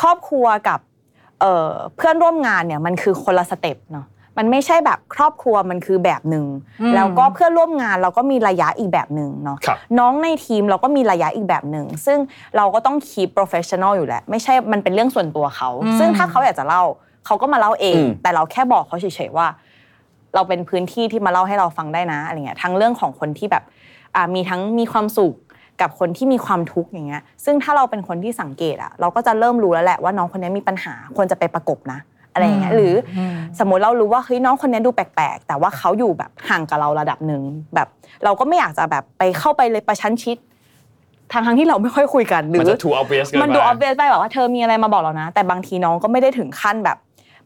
[0.00, 0.80] ครอบครัวกับ
[1.40, 4.06] เอ่อเพื่อนร่วมงานเนี่ยมันคือคนละสเต็ปเนาะ
[4.38, 6.46] มันไม่ใช่แบบครอบครัวมันคือแบบหนึ่ง
[6.80, 12.18] อืมแล้วก็เพื่อนร่วมงานเราก็มีระยะอีกแบบหนึ่งเนาะครับน้องในทีมเราก็มีระยะอีกแบบหนึ่งซึ่ง
[12.56, 16.82] เราก็ต้อง keep professional อยู่แหละไม่ใช่มันเป็นเรื่องส่วนตัวเขาอืมซึ่งถ้าเขาอยากจะเล่า
[17.26, 19.46] เขาก็มาเล่าเองอืมแต่เราแค่บอกเขาเฉยๆว่า
[20.36, 23.64] เราเป็นพื้นที่ที่มาเล่าให้เราฟังได้นะอะไรเงี้ยทั้งเรื่องของคนที่แบบ
[24.14, 25.34] อ่ามีทั้งมีความสุข
[25.80, 31.98] กับคนที่มีความทุกข์อย่างเงี้ย ซึ่งถ้าเราเป็นคนที่สังเกตอะเราก็จะเริ่มรู้แล้วแหละว่าน้องคนนี้มีปัญหาควรจะไปประกบนะ
[32.32, 37.42] อะไรอย่างเงี้ยหรืออืมสมมติเรารู้ว่าเฮ้ยน้องคนนี้ดูแปลกๆ แต่ว่าเขาอยู่แบบห่างกับเราระดับหนึ่ง
[37.74, 37.88] แบบ
[38.24, 40.36] เราก็ไม่อยากจะแบบไปเข้าไปเลยประชันชิด
[41.32, 46.98] ทางทางๆที่เราไม่ค่อยคุยกันหรือมันจะ too obvious เกินมันดูไป obvious ไปแบบว่าเธอมีอะไรมาบอกเรานะ แต่บางทีน้องก็ไม่ได้ถึงขั้นแบบ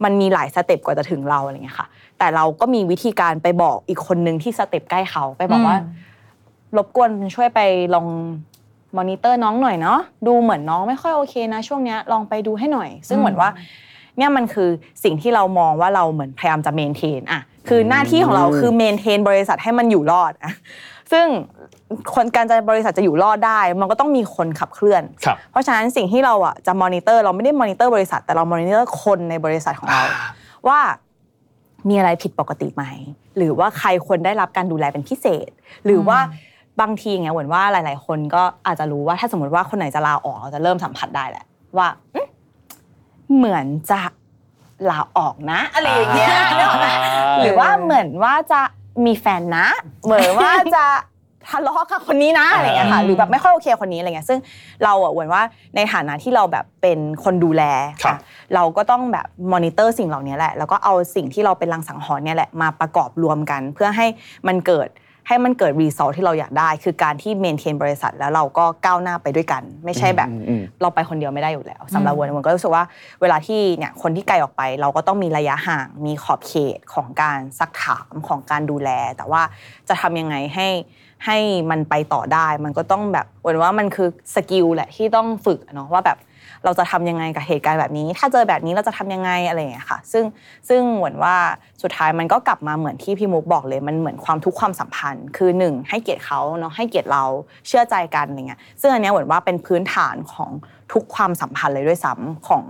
[0.04, 1.88] มันมีหลาย step กว่าจะถึงเราอะไรเงี้ยค่ะ
[2.18, 6.08] แต่เราก็มีวิธีการไปบอกอีกคนนึงที่ step ใกล้เขาไปบอกว่าอืม
[6.76, 7.60] รบกวนช่วยไป
[7.94, 8.06] ลอง
[8.96, 13.48] มอนิเตอร์น้องหน่อยเนาะดูเหมือนน้องไม่ค่อยโอเคนะ ช่วงเนี้ยลองไปดูให้หน่อย ซึ่งเหมือนว่า
[14.16, 14.68] เนี่ยมันคือ
[15.04, 20.52] สิ่งที่เรามองว่าเราเหมือนพยายามจะ maintain อะคือหน้าที่ของเราคือ maintain บริษัทให้มันอยู่รอดอะ
[21.12, 21.26] ซึ่ง
[22.14, 30.02] คนการจะบริษัทจะอยู่รอดได้ มันก็ต้องมีคนขับเคลื่อนครับเพราะฉะนั้นสิ่งที่เราอะจะมอนิเตอร์เราไม่ได้มอนิเตอร์บริษัทแต่เรามอนิเตอร์คนในบริษัทของเรา
[30.68, 30.80] ว่า
[31.88, 32.84] มีอะไรผิดปกติไหม
[33.36, 35.50] หรือว่าใครควรได้รับการดูแลเป็นพิเศษ
[35.84, 36.18] หรือว่า
[36.80, 41.44] บางทีเนี่ยเหมือนว่าหลาย ๆ คนก็อาจจะรู้ว่าถ้าสมมติว่าคนไหนจะลาออกเราจะเริ่มสัมผัสได้แหละ
[41.76, 42.26] ว่าอืม
[43.36, 44.02] เหมือนจะ
[44.90, 46.88] ลาออกนะอะไรอย่างเงี้ยนึกออกไหม
[47.42, 48.60] หรือว่าเหมือนว่าจะ
[49.06, 49.66] มีแฟนนะ
[50.04, 50.84] เหมือนว่าจะ
[51.50, 54.38] ทะเลาะกับคนนี้นะอะไรอย่างเงี้ยค่ะหรือแบบไม่ค่อยโอเคคนนี้อะไรเงี้ยซึ่ง
[54.84, 55.42] เราอะเหมือนว่า
[55.76, 57.62] ในฐานะที่เราแบบเป็นคนดูแล
[58.04, 64.06] ครับค่ะเราก็ต้องแบบมอนิเตอร์สิ่งเหล่านี้แหละแล้วก็เอาสิ่งที่เราเป็นรังสังหรณ์เนี่ยแหละมาประกอบรวมกัน เพื่อให้
[64.48, 64.88] มันเกิด
[65.26, 72.84] ให้มันเกิด result ที่เราอยากได้ คือการที่ maintain บริษัทแล้วเราก็ก้าวหน้าไปด้วยกัน ไม่ใช่แบบอืมอืมเราไปคนเดียวไม่ได้อยู่แล้วสำหรับหวนหวนก็รู้สึกว่า
[73.20, 79.42] เวลาที่เนี่ยคนที่ไกลออกไป เราก็ต้องมีระยะห่างมีขอบเขตของการซักถามของการดูแล แต่ว่า
[79.88, 80.68] จะทำยังไงให้
[81.26, 81.38] ให้
[81.70, 86.18] มันไปต่อได้ มันก็ต้องแบบหวนว่ามันคือ skill แหละที่ต้องฝึกอะเนาะว่าแบบ
[86.64, 90.24] เราจะทำยังไงกับเหตุการณ์แบบนี้ ถ้าเจอแบบนี้เราจะทำยังไงอะไรอย่างเงี้ยค่ะ ซึ่ง
[90.68, 91.36] ซึ่งเหมือนว่า
[91.82, 97.24] สุดท้ายมันก็กลับมาเหมือนที่พี่มุกบอกเลย มันเหมือนความทุกความสัมพันธ์ คือหนึ่งให้เกียรติเขาเนาะให้เกียรติเรา
[97.66, 100.50] เชื่อใจกันอะไรเงี้ยซึ่งอันเนี้ยเหมือนว่าเป็นพื้นฐานของ
[100.92, 102.62] ทุกความสัมพันธ์เลยด้วยซ้ำของ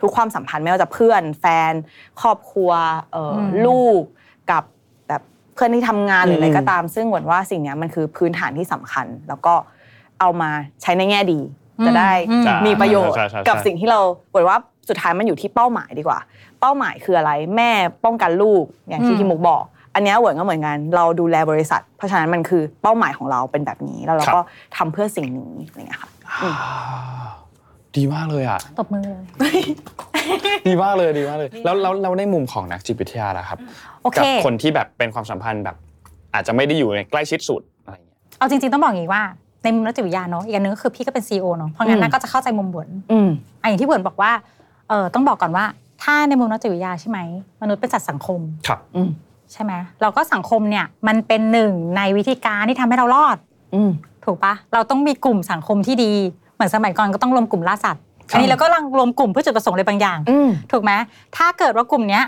[0.00, 1.72] ทุกความสัมพันธ์ไม่ว่าจะเพื่อน แฟน
[2.20, 2.70] ครอบครัว
[3.12, 4.02] เอ่ออมลูก
[4.50, 4.64] กับ
[5.08, 5.22] แบบ
[5.54, 9.54] เพื่อนที่ทำงานหรืออะไรอืมก็ตาม ซึ่งเหมือนว่าสิ่งเนี้ยมันคือพื้นฐานที่สำคัญ แล้วก็
[10.20, 10.50] เอามา
[10.82, 11.40] ใช้ในแง่ดี
[11.86, 14.00] จะได้อืมมีประโยชน์ใช่ใช่ใช่กับสิ่งที่เรา
[14.30, 14.58] เหมือนว่า
[14.88, 16.18] สุดท้ายมันอยู่ที่เป้าหมายดีกว่า
[16.60, 17.70] เป้าหมายคืออะไร แม่
[18.04, 19.64] ป้องกันลูกอย่างที่อืมพี่มุกบอก
[19.94, 24.40] อันเนี้ยเหวิร์นก็เหมือนกันเราดูแลบริษัท เพราะฉะนั้นมันคือเป้าหมายของเราเป็นแบบนี้แล้วเราก็
[24.76, 26.10] ทำเพื่อสิ่งนี้อะไรอย่างเงี้ยค่ะ
[26.42, 26.52] อ่า
[27.96, 29.22] ดีมากเลยอะตบมือเลย
[30.68, 33.58] ดีมากเลยดีมากเลย แล้วแล้วเราในมุมของนักจิตวิทยาล่ะครับ
[34.02, 35.76] โอเคกัคนที่แบบเป็นความสัมพันธ์แบบ
[36.34, 39.22] อาจจะไม่ได้อยู่ในใกล้ชิดสุดอะไรอย่างเงี้ยเอาจริง ๆต้องบอกอย่างนี้ว่า
[39.62, 43.28] ในมุมนักจิตวิทยาเนาะอีกอันนึงก็คือพี่ก็เป็นซีอเนาะเพราะงั้นอืน่ามก็จะเข้าใจมุมบนอืม
[43.60, 44.32] อะอย่างที่เบิร์นบอกว่า
[44.88, 45.64] เออต้องบอกก่อนว่า
[46.02, 47.18] ถ้าในมุมนักจิตวิทยาใช่ไหม
[47.62, 49.08] มนุษย์เป็นสัตว์สังคมครับอืม
[49.52, 53.36] ใช่ไหมเราก็สังคมเนี่ยมันเป็นหนึ่งในวิธีการที่ทำให้เรารอด
[53.74, 53.90] อืม
[54.24, 56.12] ถูกปะเราต้องมีกลุ่มสังคมที่ดี
[56.54, 60.92] เหมือนสมัยก่อนก็ต้องรวมกลุ่มล่าสัตว์ครับอันนี้เราก็ลังรวมกลุ่มเพื่อจุดประสงค์อะไรบางอย่างอืมถูกไหม
[61.36, 62.22] ถ้าเกิดว่ากลุ่มเนี้ย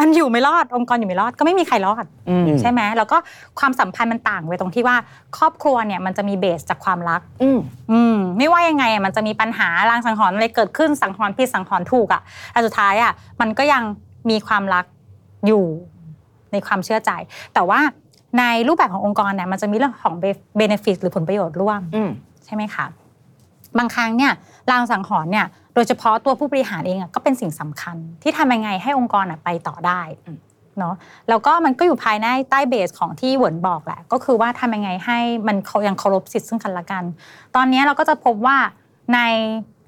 [0.00, 3.16] มันอยู่ไม่รอดองค์กรอยู่ไม่รอดก็ไม่มีใครรอดอืมใช่ไหมแล้วก็
[3.58, 4.96] ความสัมพันธ์มันต่างไปตรงที่ว่า
[5.36, 7.58] ครอบครัวเนี่ยมันจะมีเบสจากความรักอืม
[7.92, 12.22] อืมไม่ว่ายังไงอะมันจะมีปัญหารางสังหรณ์อะไรเกิดขึ้นสังหรณ์ผิดสังหรณ์ถูกอะ
[12.52, 13.82] แต่สุดท้ายอะมันก็ยัง
[14.30, 14.84] มีความรัก
[15.46, 15.64] อยู่
[16.52, 17.10] ในความเชื่อใจ
[17.54, 17.80] แต่ว่า
[18.38, 20.14] ในรูปแบบขององค์กรเนี่ยมันจะมีเรื่องของ
[20.56, 22.10] เบนฟิตหรือผลประโยชน์ร่วมอืม
[22.44, 22.86] ใช่ไหมคะ
[23.78, 24.32] บางครั้งเนี่ย
[24.70, 30.38] รางสังหรณ์เนี่ย โดยเฉพาะตัวผู้บริหารเองอะก็เป็นสิ่งสำคัญ ที่ทำยังไงให้องค์กรอะไปต่อได้อืม
[30.78, 30.94] เนาะ
[31.28, 37.04] แล้วก็มันก็อยู่ภายในใต้เบสของที่เหวินบอกแหละ ก็คือว่าทำยังไงให้มันเขายังเคารพสิทธิ์ซึ่งกันและกัน
[37.56, 38.56] ตอนนี้เราก็จะพบว่า
[39.14, 39.20] ใน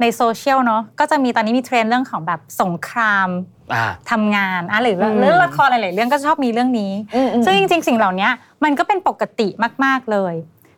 [0.00, 3.28] ในโซเชียลเนาะก็จะมีตอนนี้มีเทรนด์เรื่องของแบบสงคราม
[3.74, 8.28] อ่าทำงานอะหรืออืมเรื่องละครหลายๆเรื่องก็ชอบมีเรื่องนี้อืมอืมซึ่งจริง ๆ สิ่งเหล่านี้
[8.64, 9.48] มันก็เป็นปกติ
[9.84, 10.34] มาก ๆเลย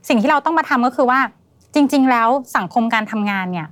[0.08, 1.20] สิ่งที่เราต้องมาทำก็คือว่า
[1.74, 3.68] จริง ๆ แล้วสังคมการทำงานเนี่ย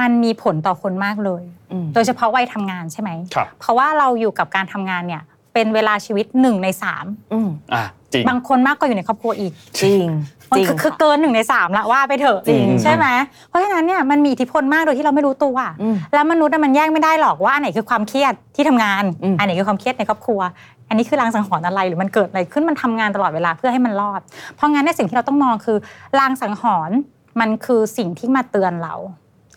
[0.00, 5.22] มันมีผลต่อคนมากเลยอืมโดยเฉพาะวัยทำงานใช่ไหมครับเพราะว่าเราอยู่กับการทำงานเนี่ย
[5.54, 10.06] เป็นเวลาชีวิตหนึ่งในสามอืมอ่าจริงบางคนมากกว่าอยู่ในครอบครัวอีก จริง
[10.50, 13.06] มันจริงคือคือค่ะเกินหนึ่งในสามละว่าไปเถอะจริงใช่ไหม
[13.48, 20.40] เพราะฉะนั้นเนี่ยมันมีอิทธิพลมากโดยที่เราไม่รู้ตัวอืมแล้วมนุษย์อะมันแยกไม่ได้หรอกว่าอันไหนคือความเครียดที่ทำงานอืมอันไหนคือความเครียดในครอบครัว
[20.88, 24.20] อันนี้คือรางสังหรณ์อะไรหรือมันเกิดอะไรขึ้นมันทำงานตลอดเวลาเพื่อให้มันรอด
[24.54, 25.78] เพราะงั้นในยสิ่งที่เราต้องมองคือ
[26.18, 26.96] รางสังหรณ์
[27.40, 28.94] มันคือสิ่งที่มาเตือนเรา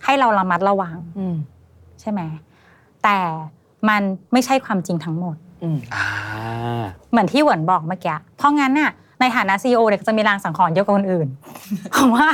[0.05, 1.35] ให้เราระมัดระวังอืม
[2.01, 2.21] ใช่ไหม
[3.03, 3.17] แต่
[3.89, 4.01] มัน
[4.33, 6.05] ไม่ใช่ความจริงทั้งหมดอืมอ่า
[7.11, 11.27] เหมือนที่เหวินบอกเมื่อกี้เพราะงั้นน่ะในฐานะซีอเนี่ยจะมีรางสังหรณ์เยอะกว่าคนอื่น
[11.91, 12.27] เพราะว่า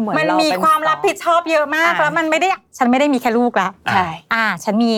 [0.00, 4.92] เหมือนมันเรามีเป็นความรับผิดชอบเยอะมากอ่าแล้วมันไม่ได้ฉันไม่ได้มีแค่ลูกละใช่อ่า ฉันมี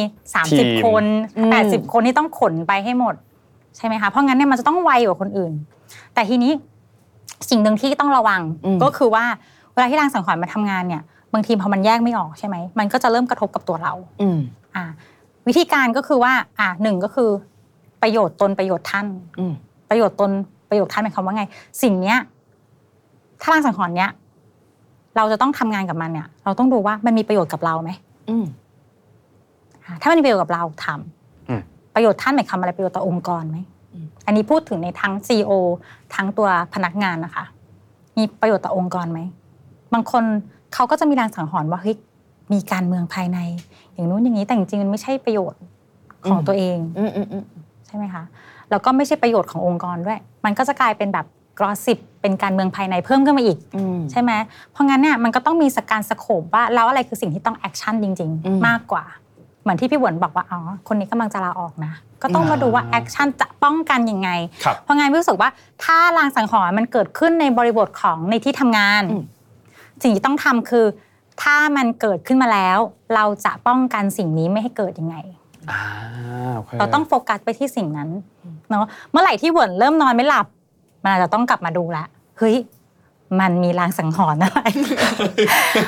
[0.50, 1.04] ทีม30 คน
[1.36, 1.52] อืม
[1.84, 3.14] 80คนที่ต้องขนไปให้หมด
[3.76, 5.52] ใช่ไหมคะเพราะงั้นเนี่ยมันจะต้องไวกว่าคนอื่น
[6.14, 6.52] แต่ทีนี้
[7.50, 8.40] สิ่งหนึ่งที่ต้องระวัง
[8.82, 9.24] ก็คือว่า
[9.74, 11.02] เวลาที่รางสังหรณ์มาทำงานเนี่ย
[11.34, 14.38] บางทีพอมันแยกไม่ออกใช่ไหมมันก็จะเริ่มกระทบกับตัวเราอืม
[14.76, 14.84] อ่า
[15.48, 17.30] วิธีการก็คือว่า อ่าหนึ่งก็คือ
[18.02, 19.06] ประโยชน์ตนประโยชน์ท่าน
[19.38, 19.54] อืม
[19.90, 20.30] ประโยชน์ตน
[20.68, 21.44] ประโยชน์ท่านหมายความว่าไง
[21.82, 22.18] สิ่งเนี้ย
[23.40, 24.10] ถ้ารางสังหรณ์เนี้ย
[25.16, 27.90] เราจะต้องทำงานกับมันเนี่ย เราต้องดูว่ามันมีประโยชน์กับเราไหม
[28.30, 28.44] อืม
[29.84, 30.86] อ่าถ้ามันมีประโยชน์กับเราท
[31.18, 31.60] อืม
[31.94, 33.58] ประโยชน์ท่านหมายความอะไรประโยชน์ต่อองค์กรไหม
[33.92, 35.52] อืมอันนี้พูดถึงในทั้ง CEO
[36.14, 37.44] ทั้งตัวพนักงานนะคะ
[38.16, 39.20] มีประโยชน์ต่อองค์กรไหม
[39.92, 40.24] บางคน
[40.74, 41.96] เขาก็จะมีลางสังหรณ์ว่าเฮ้ย
[42.52, 43.38] มีการเมืองภายใน
[43.92, 45.60] อย่างนู้นอย่างนี้แต่จริงๆมันไม่ใช่ประโยชน์
[46.28, 47.44] ของตัวเองอืมอืมอืม
[47.86, 48.24] ใช่ไหมคะ
[48.70, 51.26] แล้วก็ไม่ใช่ประโยชน์ขององค์กรด้วย มันก็จะกลายเป็นแบบ
[51.58, 54.32] gossip เป็นการเมืองภายในเพิ่มขึ้นมาอีกอืมใช่ไหม
[54.72, 59.04] เพราะงั้นเนี่ยมันก็ต้องมีการ scope ว่าแล้วอะไรคือสิ่งที่ต้อง action จริงอืมๆมากกว่า
[59.62, 64.30] เหมือนที่พี่หวนบอกว่าอ๋อคนนี้กำลังจะลาออกนะ ก็ต้องมาดูว่า action จะป้องกันยังไง
[64.64, 65.50] ครับเพราะงั้นพี่รู้สึกว่า
[65.84, 69.24] ถ้าลางสังหรณ์มันเกิดขึ้นในบริบทของในที่ทำงานอืม
[70.02, 70.86] สิ่งที่ต้องทำคือ
[71.42, 72.78] ถ้ามันเกิดขึ้นมาแล้ว
[73.14, 75.16] เราจะป้องกันสิ่งนี้ไม่ให้เกิดยังไง
[75.70, 75.82] อ่า
[76.64, 78.08] โคเราต้องโฟกัสไปที่สิ่งนั้น
[78.70, 80.46] เนาะเมื่อไหร่ที่เหวินเริ่มนอนไม่หลับ
[81.02, 82.04] มันอาจจะต้องกลับมาดูละ
[82.38, 82.56] เฮ้ย
[83.40, 84.60] มันมีลางสังหรณ์อะไร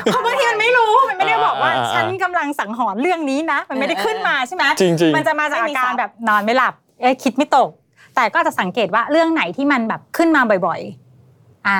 [0.04, 7.68] เพราะบางทีมันไม่รู้ มันไม่ได้บอกว่าฉันกำลังสังหรณ์เรื่องนี้นะ มันไม่ได้ขึ้นมาใช่ไหมจริงจริงๆมันจะมาจากไม่อามีการซับแบบนอนไม่หลับ เอ้ยคิดไม่ตก
[8.14, 10.80] แต่ก็จะสังเกตว่าเรื่องไหนที่มันแบบขึ้นมาบ่อย
[11.24, 11.78] ๆ อ่า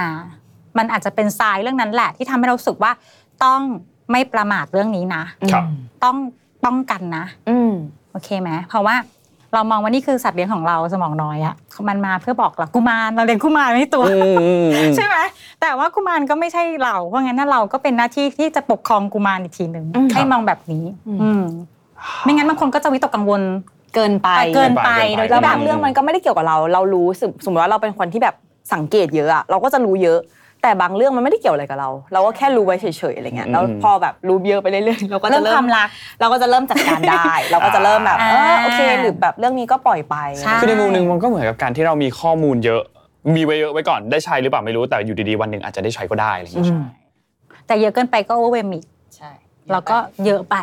[0.79, 2.93] มันอาจจะเป็นทรายเรื่องนั้นแหละ ที่ทำให้เรารู้สึกว่า
[3.45, 3.61] ต้อง
[4.11, 5.23] ไม่ประมาทเรื่องนี้นะ
[5.53, 5.65] ครับ
[6.05, 6.17] ต้อง
[6.65, 7.73] ป้องกันนะ อืม
[8.13, 8.97] โอเคไหมเพราะว่า
[9.55, 11.55] เรามองว่านี่คือสัตว์เลี้ยงของเราสมองน้อยอะ
[11.89, 15.17] มันมาเพื่อบอกเรากุมารเราเลี้ยงกุมารไม่ตัวอืมอืมอืมใช่ไหม
[15.61, 21.43] แต่ว่ากุมารก็ไม่ใช่เรา เพราะงั้นน่ะเราก็เป็นหน้าที่ที่จะปกครองกุมารอีกทีหนึ่งอืมให้มองแบบนี้ อืมอืม
[22.25, 23.43] ไม่งั้นบางคนก็จะวิตกกังวล
[23.95, 28.35] เกินไปไปเกินไปเกินไปโดยแล้วที่แบบางเรื่องมันก็ไม่ได้เกี่ยวกับเรา เรารู้สึกสมมติว่าเราเป็นคนที่แบบ
[28.75, 30.19] สังเกตเยอะอะเราก็จะรู้เยอะ
[30.67, 35.89] แต่บางเรื่องมันไม่ได้เกี่ยวอะไรกับเรา เราก็แค่รู้ไว้เฉยๆอะไรเงี้ยแล้วพอแบบรู้เยอะไปเรื่อยๆเราก็จะเรื่องเริ่ความรัก
[36.21, 42.83] เราก็จะเริ่มจัดการได้ เราก็จะเริ่มแบบเอออ่าโอเคหรือแบบเรื่องนี้ก็ปล่อยไปใช่คือในมุมหนึ่งมันก็เหมือนกับการที่เรามีข้อมูลเยอะ
[43.35, 46.85] มีไว้เยอะไว้ก่อนได้ใช้หรือเปล่าไม่รู้แต่อยู่ดีๆวันหนึ่งอาจจะได้ใช้ก็ได้อะไรอย่างเงี้ยอืม
[47.67, 48.85] แต่เยอะเกินไปก็ overwhelm อีก
[49.17, 49.31] ใช่
[49.73, 49.97] เราก็
[50.27, 50.57] เยอะไป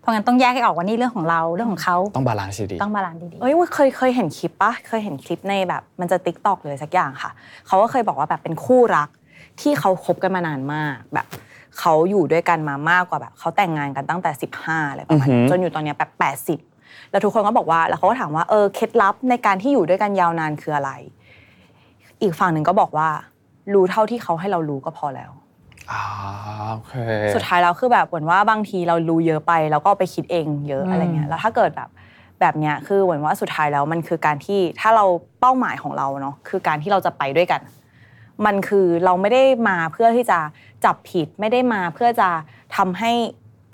[0.00, 7.30] เพราะงั้นต้องแยกให้ออกว่านี่เรื่องของเราเรื่องของเขาต้อง balance ดีต้อง balance ดีเอ้ยเคยเคยเห็นคลิปปะเคยเห็นคลิปในแบบมันจะ TikTok เลยสักอย่างค่ะ
[7.66, 9.08] เขาก็เคยบอกว่าแบบเป็นคู่รัก
[9.60, 11.26] ที่เขาคบกันมานานมากแบบ
[11.78, 14.30] เขาอยู่ด้วยกันมามากกว่าแบบเขาแต่งงานกันตั้งแต่
[14.62, 16.10] 15อะไรประมาณอือนี้หือจนอยู่ตอนเนี้ยแบบ
[16.64, 20.90] 80แล้วทุกคนก็บอกว่าแล้วเขาก็ถามว่าเออเคล็ดลับในการที่อยู่ด้วยกันยาวนานคืออะไร
[22.22, 23.08] อีกฝั่งหนึ่งก็บอกว่า
[23.74, 25.30] รู้เท่าที่เขาให้เรารู้ก็พอแล้ว
[25.90, 26.02] อ่า
[26.72, 26.94] โอเค
[27.34, 31.88] สุดท้ายแล้วคือแบบเหมือนว่าบางทีเรารู้เยอะไปแล้วก็ไปคิดเองเยอะอืมอะไรเงี้ยแล้วถ้าเกิดแบบ
[32.40, 35.04] แบบเนี้ยคือเหมือนว่าสุดท้ายแล้วมันคือการที่ถ้าเรา
[35.40, 37.60] เป้าหมายของเราเนาะคือการที่เราจะไปด้วยกัน
[38.46, 40.38] มันคือเราไม่ได้มาเพื่อที่จะ
[40.84, 42.28] จับผิดไม่ได้มาเพื่อจะ
[42.76, 43.12] ทำให้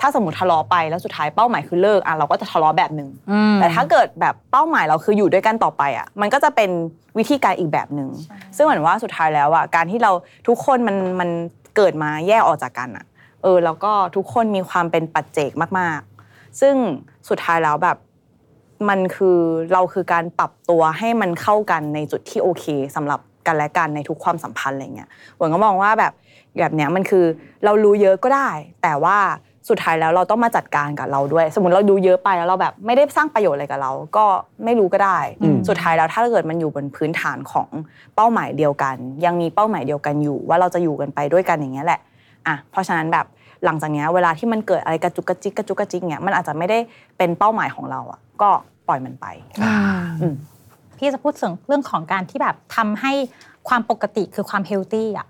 [0.00, 6.70] ถ้าสมมติทะเลาะไปแล้วสุดท้ายเป้าหมายคือเลิกอะเราก็จะทะเลาะแบบหนึ่งอืมแต่ถ้าเกิดแบบเป้าหมายเราคืออยู่ด้วยกันต่อไปอะมันก็จะเป็น
[7.18, 8.10] วิธีการอีกแบบหนึ่ง
[8.56, 10.12] ซึ่งเหมือนว่าสุดท้ายแล้วอะการที่เรา
[10.48, 11.30] ทุกคนมันมัน
[11.76, 13.04] เกิดมาแยกออกจากกันอะ
[13.42, 16.00] เออแล้วก็ทุกคนมีความเป็นปัจเจกมาก
[16.30, 16.74] ๆ ซึ่ง
[17.28, 17.96] สุดท้ายแล้วแบบ
[18.88, 19.38] มันคือ
[19.72, 22.64] เราคือการปรับตัวให้มันเข้ากันในจุดที่โอเค
[22.96, 26.12] สำหรับ กันและกันในทุกความสัมพันธ์อะไรเงี้ยหวนก็มองว่าแบบ
[26.58, 27.24] แบบเนี้ยมันคือ
[27.64, 28.50] เรารู้เยอะก็ได้
[28.82, 29.18] แต่ว่า
[29.68, 34.24] สุดท้ายแล้วเราต้องมาจัดการกับเราด้วย สมมติเราดูเยอะไปแล้วเราแบบไม่ได้สร้างประโยชน์อะไรกับเรา ก็
[34.64, 37.68] ไม่รู้ก็ได้อืมสุดท้ายแล้วถ้าเกิดมันอยู่บนพื้นฐานของ
[38.16, 42.00] เป้าหมายเดียวกัน ยังมีเป้าหมายเดียวกันอยู่ ว่าเราจะอยู่กันไปด้วยกันอย่างเงี้ยแหละ
[42.46, 43.26] อะเพราะฉะนั้นแบบ
[43.64, 46.78] หลังจากเนี้ยเวลาที่มันเกิดอะไรกระจุกกระจิกกระจุกกระจิกเนี่ยมันอาจจะไม่ได้
[47.18, 48.50] เป็นเป้าหมายของเราอะก็
[48.88, 49.26] ปล่อยมันไป
[51.04, 53.12] อืมพี่จะพูดถึงเรื่องของการที่แบบทำให้
[53.68, 55.28] ความปกติคือความเฮลตี้อะ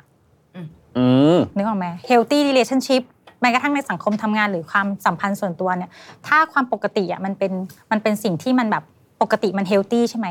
[0.99, 1.07] อื
[1.37, 3.03] มนึกออกไหม healthy relationship
[3.41, 5.91] แม้กระทั่งในสังคมทำงานหรือความสัมพันธ์ส่วนตัวเนี่ย
[6.27, 7.53] ถ้าความปกติอะมันเป็น
[7.91, 8.85] มันเป็นสิ่งที่มันแบบ
[9.23, 10.29] ปกติมัน healthy ใช่ไหม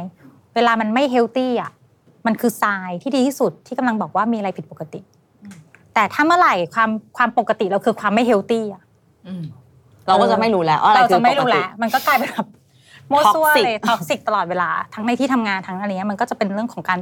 [0.55, 1.71] เวลามันไม่ healthy อะ
[2.25, 4.99] มันคือทรายที่ดีที่สุดที่กำลังบอกว่ามีอะไรผิดปกติ
[5.93, 8.83] แต่ถ้าเมื่อไหร่ความความปกติเราคือความไม่ healthy อะ
[10.07, 12.47] เราก็จะไม่รู้แล้วว่าอะไรเราคืจะอไม่ปกรู้ติแล้วมันก็กลายเป็นแบบ
[13.13, 16.99] มั่วซั่ว Toxic เลย toxic ตลอดเวลา ทั้งในที่ทำงานทั้งอะไรเงี้ยมันก็จะเป็นเรื่องของการ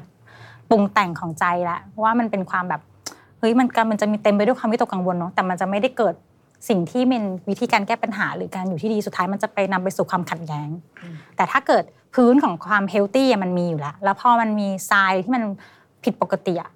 [0.69, 2.81] ปรุงแต่งของใจละว่ามันเป็นความแบบ
[3.39, 6.13] เฮ้ยมันก็มันจะมีเต็มไปด้วยความวิตกกังวลเนาะแต่มันจะไม่ได้เกิด
[6.69, 10.69] สิ่งที่เป็นวิธีการแก้ปัญหา หรือการอยู่ที่ดีสุดท้ายมันจะไปนำไปสู่ความขัดแย้ง
[11.35, 11.83] แต่ถ้าเกิด
[12.15, 15.43] พื้นของความ healthy มันมีอยู่แล้ว แล้วพอมันมีทรายที่มัน
[16.03, 16.71] ผิดปกติอะ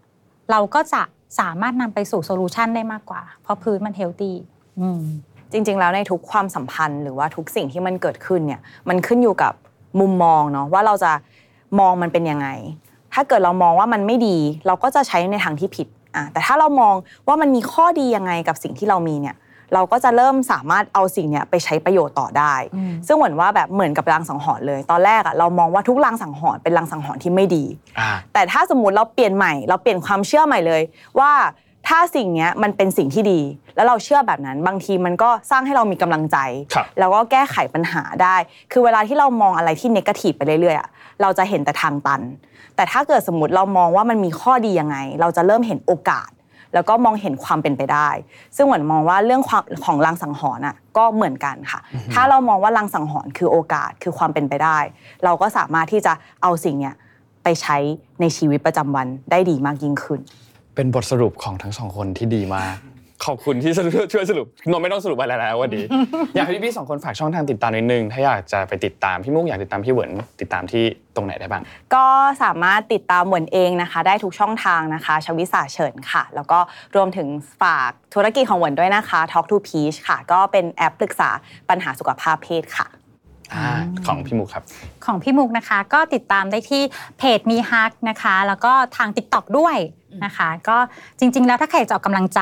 [0.52, 1.02] เราก็จะ
[1.40, 4.36] สามารถนำไปสู่ solution ได้มากกว่า เพราะพื้นมัน healthy
[4.80, 5.02] อืม
[5.56, 9.54] จริง ๆ แล้วในทุกความสัมพันธ์หรือว่าทุกสิ่งที่มันเกิดขึ้นเนี่ยมันขึ้นอยู่กับ
[10.00, 11.12] มุมมองเนาะว่าเราจะ
[11.80, 12.48] มองมันเป็นยังไง
[13.14, 14.38] ถ้าเกิดเรามองว่ามันไม่ดี
[14.68, 16.96] เราก็จะใช้ในทางที่ผิดอะแต่ถ้าเรามอง
[17.28, 19.36] ว่ามันมีข้อดียังไงกับสิ่งที่เรามีเนี่ย
[19.74, 27.66] เราก็จะเริ่มสามารถเอาสิ่งเนี้ยไปใช้ประโยชน์ต่อได้อืมซึ่งเหมือนว่าแบบเหมือนกับรางสังหรณ์เลย ตอนแรกอะเรามองว่าทุกรางสังหรณ์เป็นรางสังหรณ์ที่ไม่ดี
[28.00, 30.82] อ่าแต่ถ้าสมมติเราเปลี่ยนใหม่ เราเปลี่ยนความเชื่อใหม่เลย
[31.20, 31.32] ว่า
[31.88, 33.42] ถ้าสิ่งเนี้ยมันเป็นสิ่งที่ดี
[33.76, 36.38] แล้วเราเชื่อแบบนั้น บางทีมันก็สร้างให้เรามีกำลังใจ
[36.74, 38.36] ครับแล้วก็แก้ไขปัญหาได้
[38.72, 40.90] คือเวลาที่เรามองอะไรที่เนกาทีฟไปเรื่อยๆอะ
[41.22, 42.22] เราจะเห็นแต่ทางตัน
[42.76, 46.30] แต่ถ้าเกิดสมมติเรามองว่ามันมีข้อดียังไง เราจะเริ่มเห็นโอกาส
[46.74, 48.10] แล้วก็มองเห็นความเป็นไปได้
[48.56, 51.80] ซึ่งเหมือนมองว่าเรื่องความของลางสังหรณ์อะก็เหมือนกันค่ะ
[52.14, 54.78] ถ้าเรามองว่าลางสังหรณ์คือโอกาสคือความเป็นไปได้
[55.24, 56.96] เราก็สามารถที่จะเอาสิ่งเนี้ย
[57.44, 57.78] ไปใช้
[58.22, 60.20] ในชีวิตประจำวันได้ดีมากยิ่งขึ้น
[60.76, 62.76] เป็นบทสรุปของทั้งสองคนที่ดีมาก
[63.26, 65.86] ขอบคุณที่สรุปช่วยสรุปนนท์ไม่ต้องสรุปอะไรแล้ววันนี้
[66.36, 70.12] อยากให้พี่ๆสองคนฝากช่องทางติดตามนิดนึง ถ้าอยากจะไปติดตามพี่มุกอยากติดตามพี่เหวิน
[70.42, 70.84] ติดตามที่
[71.16, 71.64] ตรงไหนได้บ้าง
[71.96, 72.08] ก็
[72.44, 76.60] สามารถติดตามเหมือนเองนะคะ ได้ทุกช่องทางนะคะชวิสาเฉินค่ะ แล้วก็
[76.96, 77.28] รวมถึง
[77.62, 81.30] ฝากธุรกิจของเหมือนด้วยนะคะ Talk to Peach ค่ะ ก็เป็นแอปปรึกษา
[81.70, 83.05] ปัญหาสุขภาพเพศค่ะอ่า
[84.08, 84.64] ของพี่มุกครับ
[85.06, 86.82] ของพี่มุกนะคะ ก็ติดตามได้ที่
[87.18, 89.78] เพจมีฮักนะคะ แล้วก็ทาง Tik t o อกด้วย
[90.26, 90.78] นะคะ ก็
[91.20, 92.42] จริง ๆ แล้วถ้าใครจะออกกำลังใจ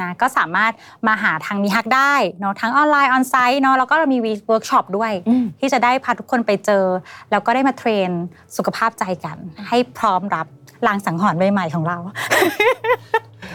[0.00, 0.72] นะก็สามารถ
[1.06, 6.84] มาหาทางมีฮักได้เนาะทั้งออนไลน์ onsite เนาะแล้วก็เรามีมีเวิร์กช็อปด้วยอืมที่จะได้พาทุกคนไปเจอ
[7.30, 8.10] แล้วก็ได้มา train
[8.56, 9.36] สุขภาพใจกัน
[9.68, 10.46] ให้พร้อมรับ
[10.86, 11.98] ลางสังหรณ์ใหม่ๆของเรา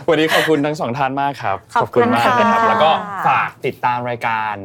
[0.10, 2.92] วันนี้ขอบคุณทั้งสองท่านมากครับ ขอบคุณมากเลยครับค่ะแล้วก็
[3.28, 4.56] ฝากติดตามรายการ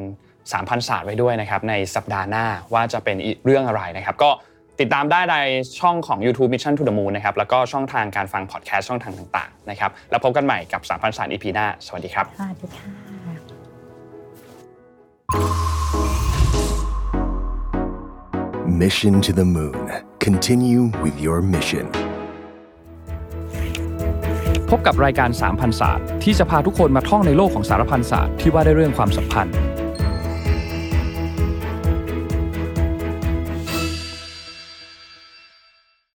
[0.53, 4.30] 3,000ศาสตร์ไว้ด้วยนะครับในสัปดาห์หน้าว่าจะเป็นเรื่องอะไรนะครับ ก็
[4.80, 5.36] ติดตามได้ใน
[5.80, 13.09] ช่องของ YouTube Mission to the Moon นะครับแล้วก็ช่องทางการฟังพอดแคสต์ช่องทางต่างๆนะครับแล้วพบกันใหม่กับ 3,000ศาสตร์ EP หน้า สวัสดีครับสวัสดีค่ะ
[18.82, 19.84] Mission to the Moon.
[20.26, 21.86] Continue with your mission.
[24.70, 29.57] พบกับรายการ 3,000ศาสตร์ที่จะพาทุกคนมาท่องในโลกของสารพันศาสตร์ที่ว่าด้วยเรื่องความสัมพันธ์